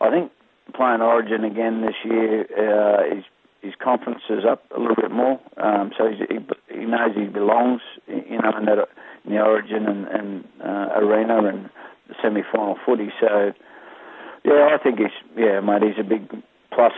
I 0.00 0.10
think, 0.10 0.30
playing 0.74 1.00
origin 1.00 1.44
again 1.44 1.80
this 1.80 1.96
year, 2.04 2.46
uh, 2.56 3.14
his, 3.14 3.24
his 3.68 4.38
is 4.38 4.44
up 4.44 4.64
a 4.74 4.80
little 4.80 4.96
bit 4.96 5.10
more. 5.10 5.40
Um, 5.56 5.92
so 5.96 6.08
he, 6.08 6.38
he 6.74 6.84
knows 6.84 7.14
he 7.14 7.26
belongs, 7.26 7.80
you 8.06 8.38
know, 8.38 8.52
in 8.56 8.64
that 8.66 8.88
in 9.24 9.34
the 9.34 9.40
Origin 9.40 9.86
and, 9.86 10.06
and 10.06 10.44
uh, 10.62 10.98
arena 11.00 11.46
and 11.48 11.70
the 12.08 12.14
semi-final 12.22 12.78
footy. 12.86 13.10
So, 13.20 13.52
yeah, 14.44 14.76
I 14.78 14.82
think 14.82 14.98
he's 14.98 15.08
yeah, 15.36 15.60
mate. 15.60 15.82
He's 15.82 15.98
a 15.98 16.08
big 16.08 16.30
plus 16.72 16.92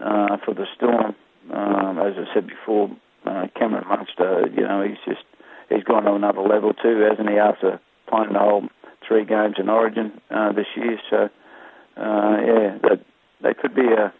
uh, 0.00 0.36
for 0.44 0.54
the 0.54 0.66
Storm. 0.76 1.14
Um, 1.52 1.98
as 1.98 2.14
I 2.16 2.34
said 2.34 2.46
before, 2.46 2.90
uh, 3.26 3.46
Cameron 3.58 3.88
Munster, 3.88 4.46
you 4.54 4.62
know, 4.62 4.82
he's 4.82 4.98
just 5.06 5.24
he's 5.68 5.84
gone 5.84 6.04
to 6.04 6.14
another 6.14 6.42
level 6.42 6.74
too, 6.74 7.06
hasn't 7.08 7.28
he? 7.28 7.38
After 7.38 7.80
playing 8.08 8.32
the 8.32 8.38
whole 8.38 8.68
three 9.06 9.24
games 9.24 9.56
in 9.58 9.68
Origin 9.68 10.12
uh, 10.30 10.52
this 10.52 10.66
year, 10.76 10.98
so 11.08 11.16
uh, 11.96 12.36
yeah, 12.44 12.78
that 12.82 13.00
that 13.42 13.58
could 13.58 13.74
be 13.74 13.86
a 13.86 14.12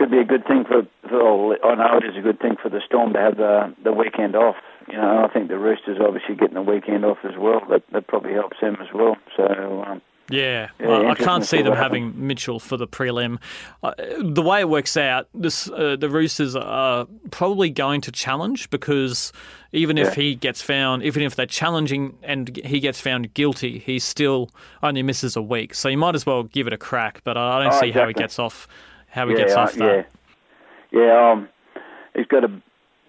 could 0.00 0.10
be 0.10 0.18
a 0.18 0.24
good 0.24 0.46
thing 0.46 0.64
for, 0.64 0.88
for 1.10 1.62
I 1.62 1.74
know 1.74 1.98
it 1.98 2.08
is 2.08 2.16
a 2.16 2.22
good 2.22 2.40
thing 2.40 2.56
for 2.60 2.70
the 2.70 2.80
Storm 2.86 3.12
to 3.12 3.18
have 3.18 3.36
the 3.36 3.74
the 3.84 3.92
weekend 3.92 4.34
off. 4.34 4.56
You 4.88 4.96
know, 4.96 5.26
I 5.28 5.32
think 5.32 5.48
the 5.48 5.58
Roosters 5.58 5.98
obviously 6.00 6.36
getting 6.36 6.54
the 6.54 6.62
weekend 6.62 7.04
off 7.04 7.18
as 7.22 7.36
well. 7.38 7.60
That 7.68 7.82
that 7.92 8.06
probably 8.06 8.32
helps 8.32 8.56
them 8.60 8.78
as 8.80 8.88
well. 8.94 9.16
So. 9.36 9.84
Um, 9.86 10.00
yeah, 10.30 10.68
yeah 10.78 10.86
well, 10.86 11.08
I 11.08 11.16
can't 11.16 11.44
see 11.44 11.60
them 11.60 11.74
having 11.74 12.14
Mitchell 12.28 12.60
for 12.60 12.76
the 12.76 12.86
prelim. 12.86 13.38
Uh, 13.82 13.94
the 14.22 14.42
way 14.42 14.60
it 14.60 14.68
works 14.68 14.96
out, 14.96 15.28
this 15.34 15.68
uh, 15.68 15.96
the 15.98 16.08
Roosters 16.08 16.54
are 16.54 17.08
probably 17.32 17.68
going 17.68 18.00
to 18.02 18.12
challenge 18.12 18.70
because 18.70 19.32
even 19.72 19.96
yeah. 19.96 20.06
if 20.06 20.14
he 20.14 20.36
gets 20.36 20.62
found, 20.62 21.02
even 21.02 21.24
if 21.24 21.34
they're 21.34 21.46
challenging 21.46 22.16
and 22.22 22.56
he 22.64 22.78
gets 22.78 23.00
found 23.00 23.34
guilty, 23.34 23.80
he 23.80 23.98
still 23.98 24.50
only 24.84 25.02
misses 25.02 25.34
a 25.34 25.42
week. 25.42 25.74
So 25.74 25.88
you 25.88 25.98
might 25.98 26.14
as 26.14 26.24
well 26.24 26.44
give 26.44 26.68
it 26.68 26.72
a 26.72 26.78
crack. 26.78 27.22
But 27.24 27.36
I 27.36 27.64
don't 27.64 27.72
oh, 27.74 27.80
see 27.80 27.88
exactly. 27.88 28.00
how 28.00 28.06
he 28.06 28.14
gets 28.14 28.38
off 28.38 28.68
how 29.10 29.26
he 29.26 29.34
yeah, 29.34 29.40
gets 29.40 29.54
off 29.54 29.74
that. 29.74 30.06
Yeah, 30.92 31.00
yeah. 31.00 31.30
Um, 31.32 31.48
he's 32.14 32.26
got 32.26 32.44
a. 32.44 32.62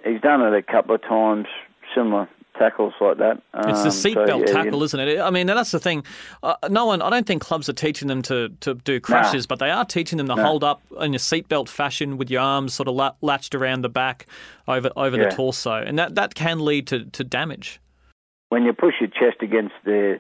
He's 0.04 0.22
done 0.22 0.42
it 0.42 0.54
a 0.54 0.64
couple 0.64 0.96
of 0.96 1.02
times, 1.04 1.46
similar 1.94 2.28
tackles 2.58 2.94
like 3.00 3.18
that. 3.18 3.42
Um, 3.54 3.70
it's 3.70 3.82
the 3.82 4.12
um, 4.12 4.26
seatbelt 4.26 4.28
so, 4.28 4.38
yeah, 4.40 4.46
tackle, 4.46 4.80
yeah. 4.80 4.86
isn't 4.86 5.00
it? 5.00 5.20
I 5.20 5.30
mean, 5.30 5.48
that's 5.48 5.72
the 5.72 5.80
thing. 5.80 6.04
Uh, 6.44 6.56
no 6.70 6.86
one, 6.86 7.02
I 7.02 7.10
don't 7.10 7.26
think 7.26 7.42
clubs 7.42 7.70
are 7.70 7.74
teaching 7.74 8.08
them 8.08 8.22
to, 8.24 8.50
to 8.62 8.76
do 8.76 9.00
crashes, 9.00 9.46
nah. 9.46 9.48
but 9.50 9.60
they 9.60 9.72
are 9.72 9.86
teaching 9.86 10.18
them 10.18 10.28
to 10.28 10.36
nah. 10.36 10.44
hold 10.44 10.64
up 10.64 10.82
in 11.00 11.14
a 11.14 11.18
seatbelt 11.18 11.70
fashion 11.70 12.18
with 12.18 12.30
your 12.30 12.42
arms 12.42 12.74
sort 12.74 12.88
of 12.88 13.16
latched 13.22 13.56
around 13.56 13.82
the 13.82 13.90
back 13.90 14.26
over 14.68 14.92
over 14.96 15.18
yeah. 15.18 15.30
the 15.30 15.36
torso, 15.36 15.74
and 15.74 15.98
that, 15.98 16.16
that 16.16 16.36
can 16.36 16.60
lead 16.60 16.88
to, 16.88 17.06
to 17.06 17.24
damage. 17.24 17.80
When 18.50 18.64
you 18.64 18.74
push 18.74 18.96
your 19.00 19.10
chest 19.10 19.42
against 19.42 19.76
the 19.86 20.20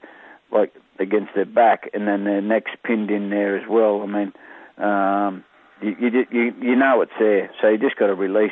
like 0.52 0.74
against 1.00 1.34
their 1.36 1.46
back, 1.46 1.90
and 1.94 2.08
then 2.08 2.24
their 2.24 2.42
neck's 2.42 2.72
pinned 2.84 3.12
in 3.12 3.30
there 3.30 3.58
as 3.58 3.68
well. 3.70 4.02
I 4.02 4.06
mean. 4.06 4.34
Um, 4.78 5.44
you, 5.82 6.26
you 6.32 6.54
you 6.62 6.76
know 6.76 7.02
it's 7.02 7.12
there. 7.20 7.52
So 7.62 7.70
you 7.70 7.78
just 7.78 7.96
got 7.96 8.08
to 8.08 8.16
release, 8.16 8.52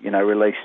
you 0.00 0.10
know, 0.10 0.22
release 0.22 0.56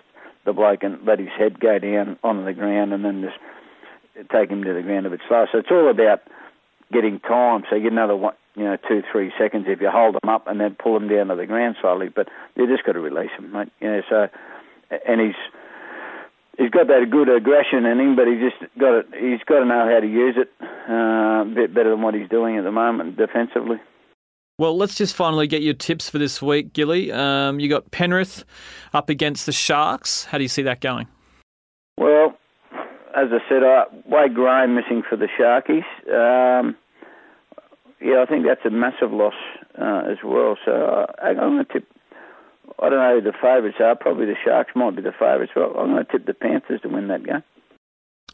the 0.45 0.53
bloke 0.53 0.83
and 0.83 1.05
let 1.05 1.19
his 1.19 1.29
head 1.37 1.59
go 1.59 1.79
down 1.79 2.17
onto 2.23 2.45
the 2.45 2.53
ground, 2.53 2.93
and 2.93 3.03
then 3.03 3.21
just 3.21 4.29
take 4.31 4.49
him 4.49 4.63
to 4.63 4.73
the 4.73 4.81
ground 4.81 5.05
a 5.05 5.09
bit 5.09 5.21
slow. 5.27 5.45
So 5.51 5.59
it's 5.59 5.71
all 5.71 5.89
about 5.89 6.21
getting 6.91 7.19
time. 7.19 7.63
So 7.69 7.75
you 7.75 7.83
get 7.83 7.91
another 7.91 8.15
one, 8.15 8.33
you 8.55 8.63
know, 8.63 8.77
two, 8.87 9.03
three 9.11 9.31
seconds 9.37 9.65
if 9.67 9.81
you 9.81 9.89
hold 9.89 10.15
them 10.15 10.29
up 10.29 10.47
and 10.47 10.59
then 10.59 10.75
pull 10.75 10.93
them 10.93 11.07
down 11.07 11.27
to 11.27 11.35
the 11.35 11.45
ground 11.45 11.75
slowly. 11.81 12.09
But 12.09 12.27
you 12.55 12.67
just 12.67 12.85
got 12.85 12.93
to 12.93 12.99
release 12.99 13.31
him, 13.37 13.51
mate. 13.51 13.71
You 13.79 13.87
know, 13.89 14.01
so 14.09 14.27
and 15.07 15.21
he's 15.21 15.35
he's 16.57 16.69
got 16.69 16.87
that 16.87 17.07
good 17.09 17.29
aggression 17.29 17.85
in 17.85 17.99
him, 17.99 18.15
but 18.15 18.27
he's 18.27 18.41
just 18.41 18.59
got 18.77 18.99
it. 18.99 19.05
He's 19.17 19.43
got 19.45 19.59
to 19.59 19.65
know 19.65 19.89
how 19.91 19.99
to 19.99 20.07
use 20.07 20.35
it 20.37 20.49
uh, 20.61 21.43
a 21.43 21.51
bit 21.53 21.73
better 21.73 21.91
than 21.91 22.01
what 22.01 22.13
he's 22.13 22.29
doing 22.29 22.57
at 22.57 22.63
the 22.63 22.71
moment 22.71 23.17
defensively. 23.17 23.77
Well, 24.59 24.75
let's 24.75 24.95
just 24.95 25.15
finally 25.15 25.47
get 25.47 25.61
your 25.61 25.73
tips 25.73 26.09
for 26.09 26.17
this 26.17 26.41
week, 26.41 26.73
Gilly. 26.73 27.13
Um, 27.13 27.61
you 27.61 27.69
got 27.69 27.91
Penrith 27.91 28.43
up 28.93 29.09
against 29.09 29.45
the 29.45 29.53
Sharks. 29.53 30.25
How 30.25 30.37
do 30.37 30.43
you 30.43 30.49
see 30.49 30.63
that 30.63 30.81
going? 30.81 31.07
Well, 31.97 32.35
as 33.15 33.29
I 33.31 33.39
said, 33.47 33.63
uh, 33.63 33.85
Wade 34.05 34.35
Graham 34.35 34.75
missing 34.75 35.01
for 35.09 35.15
the 35.15 35.29
Sharkies. 35.39 35.85
Um, 36.11 36.75
yeah, 38.01 38.21
I 38.21 38.25
think 38.25 38.45
that's 38.45 38.65
a 38.65 38.69
massive 38.69 39.13
loss 39.13 39.33
uh, 39.81 40.03
as 40.11 40.17
well. 40.25 40.57
So 40.65 40.73
uh, 40.73 41.05
I'm 41.23 41.37
going 41.37 41.65
to 41.65 41.73
tip. 41.73 41.87
I 42.79 42.89
don't 42.89 42.99
know 42.99 43.15
who 43.15 43.21
the 43.21 43.37
favourites 43.41 43.77
are. 43.79 43.95
Probably 43.95 44.25
the 44.25 44.35
Sharks 44.43 44.71
might 44.75 44.93
be 44.93 45.01
the 45.01 45.13
favourites. 45.13 45.53
But 45.55 45.69
I'm 45.79 45.91
going 45.91 46.05
to 46.05 46.11
tip 46.11 46.25
the 46.25 46.33
Panthers 46.33 46.81
to 46.81 46.89
win 46.89 47.07
that 47.07 47.23
game. 47.25 47.43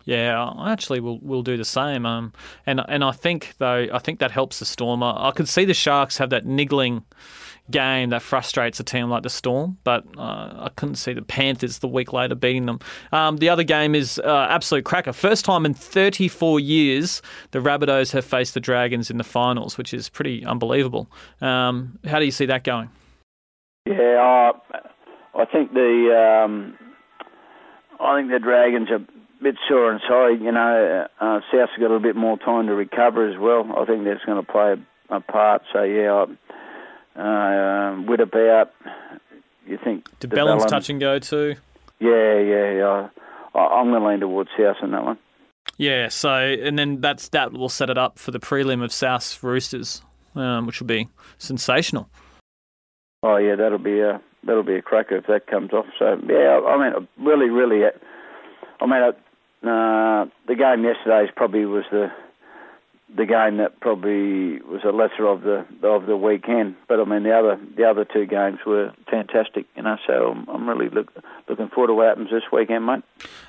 Yeah, 0.05 0.43
I 0.43 0.71
actually 0.71 0.99
will 0.99 1.19
will 1.19 1.41
do 1.41 1.57
the 1.57 1.65
same. 1.65 2.05
Um, 2.05 2.31
and 2.65 2.81
and 2.87 3.03
I 3.03 3.11
think 3.11 3.55
though 3.57 3.87
I 3.91 3.99
think 3.99 4.19
that 4.19 4.31
helps 4.31 4.59
the 4.59 4.65
Storm. 4.65 5.01
I, 5.01 5.29
I 5.29 5.31
could 5.31 5.49
see 5.49 5.65
the 5.65 5.73
Sharks 5.73 6.17
have 6.19 6.29
that 6.29 6.45
niggling 6.45 7.03
game 7.71 8.11
that 8.11 8.21
frustrates 8.21 8.79
a 8.79 8.83
team 8.83 9.09
like 9.09 9.23
the 9.23 9.29
Storm, 9.29 9.77
but 9.83 10.05
uh, 10.17 10.53
I 10.59 10.69
couldn't 10.75 10.95
see 10.95 11.13
the 11.13 11.23
Panthers 11.23 11.79
the 11.79 11.87
week 11.87 12.13
later 12.13 12.35
beating 12.35 12.67
them. 12.67 12.79
Um, 13.11 13.37
the 13.37 13.49
other 13.49 13.63
game 13.63 13.95
is 13.95 14.19
uh, 14.19 14.47
absolute 14.49 14.85
cracker. 14.85 15.11
First 15.13 15.45
time 15.45 15.65
in 15.65 15.73
34 15.73 16.59
years 16.59 17.23
the 17.51 17.59
Rabbitohs 17.59 18.11
have 18.11 18.25
faced 18.25 18.53
the 18.53 18.59
Dragons 18.59 19.09
in 19.09 19.17
the 19.17 19.23
finals, 19.23 19.77
which 19.77 19.93
is 19.93 20.09
pretty 20.09 20.45
unbelievable. 20.45 21.09
Um, 21.41 21.97
how 22.05 22.19
do 22.19 22.25
you 22.25 22.31
see 22.31 22.45
that 22.45 22.63
going? 22.63 22.89
Yeah, 23.87 24.51
uh, 24.73 24.77
I 25.35 25.45
think 25.45 25.73
the 25.73 26.43
um, 26.45 26.77
I 27.99 28.19
think 28.19 28.31
the 28.31 28.39
Dragons 28.39 28.89
are 28.91 29.05
bit 29.41 29.55
sore 29.67 29.93
inside. 29.93 30.43
You 30.43 30.51
know, 30.51 31.07
uh, 31.19 31.39
South's 31.51 31.71
got 31.77 31.81
a 31.81 31.81
little 31.81 31.99
bit 31.99 32.15
more 32.15 32.37
time 32.37 32.67
to 32.67 32.73
recover 32.73 33.29
as 33.29 33.37
well. 33.37 33.69
I 33.77 33.85
think 33.85 34.05
that's 34.05 34.23
going 34.25 34.43
to 34.43 34.51
play 34.51 34.75
a, 35.09 35.15
a 35.15 35.21
part. 35.21 35.63
So 35.73 35.83
yeah, 35.83 36.25
uh, 37.15 37.21
um, 37.21 38.05
with 38.05 38.19
about 38.19 38.71
you 39.65 39.77
think 39.83 40.07
De 40.19 40.27
Belin's 40.27 40.65
touch 40.65 40.89
and 40.89 40.99
go 40.99 41.19
too. 41.19 41.55
Yeah, 41.99 42.39
yeah, 42.39 42.71
yeah. 42.71 43.09
I, 43.53 43.79
am 43.79 43.89
going 43.89 44.01
to 44.01 44.07
lean 44.07 44.19
towards 44.19 44.49
South 44.57 44.77
on 44.81 44.91
that 44.91 45.03
one. 45.03 45.17
Yeah. 45.77 46.09
So 46.09 46.29
and 46.29 46.77
then 46.77 47.01
that's 47.01 47.29
that 47.29 47.53
will 47.53 47.69
set 47.69 47.89
it 47.89 47.97
up 47.97 48.19
for 48.19 48.31
the 48.31 48.39
prelim 48.39 48.83
of 48.83 48.91
South 48.91 49.41
Roosters, 49.43 50.01
um, 50.35 50.65
which 50.67 50.79
will 50.79 50.87
be 50.87 51.07
sensational. 51.37 52.09
Oh 53.23 53.37
yeah, 53.37 53.55
that'll 53.55 53.79
be 53.79 54.01
a 54.01 54.21
that'll 54.43 54.63
be 54.63 54.75
a 54.75 54.81
cracker 54.81 55.17
if 55.17 55.27
that 55.27 55.47
comes 55.47 55.73
off. 55.73 55.85
So 55.97 56.19
yeah, 56.27 56.59
I 56.67 56.77
mean, 56.77 57.07
really, 57.17 57.49
really, 57.49 57.85
I 58.79 58.85
mean, 58.85 59.13
uh, 59.63 60.25
the 60.47 60.55
game 60.55 60.83
yesterday 60.83 61.31
probably 61.35 61.65
was 61.65 61.85
the 61.91 62.11
the 63.15 63.25
game 63.25 63.57
that 63.57 63.79
probably 63.79 64.59
was 64.61 64.81
a 64.83 64.91
lesser 64.91 65.25
of 65.25 65.41
the 65.41 65.65
of 65.87 66.05
the 66.05 66.17
weekend. 66.17 66.75
But 66.87 66.99
I 66.99 67.05
mean, 67.05 67.23
the 67.23 67.31
other 67.31 67.59
the 67.75 67.83
other 67.83 68.05
two 68.05 68.25
games 68.25 68.59
were 68.65 68.91
fantastic. 69.09 69.65
You 69.75 69.83
know, 69.83 69.97
so 70.05 70.31
I'm, 70.31 70.47
I'm 70.49 70.67
really 70.67 70.89
look, 70.89 71.11
looking 71.47 71.69
forward 71.69 71.87
to 71.87 71.93
what 71.93 72.07
happens 72.07 72.29
this 72.31 72.43
weekend, 72.51 72.85
mate. 72.85 73.03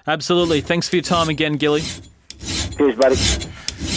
Absolutely. 0.06 0.60
Thanks 0.60 0.88
for 0.88 0.96
your 0.96 1.02
time 1.02 1.28
again, 1.28 1.54
Gilly. 1.54 1.82
Cheers, 2.76 2.96
buddy. 2.96 3.95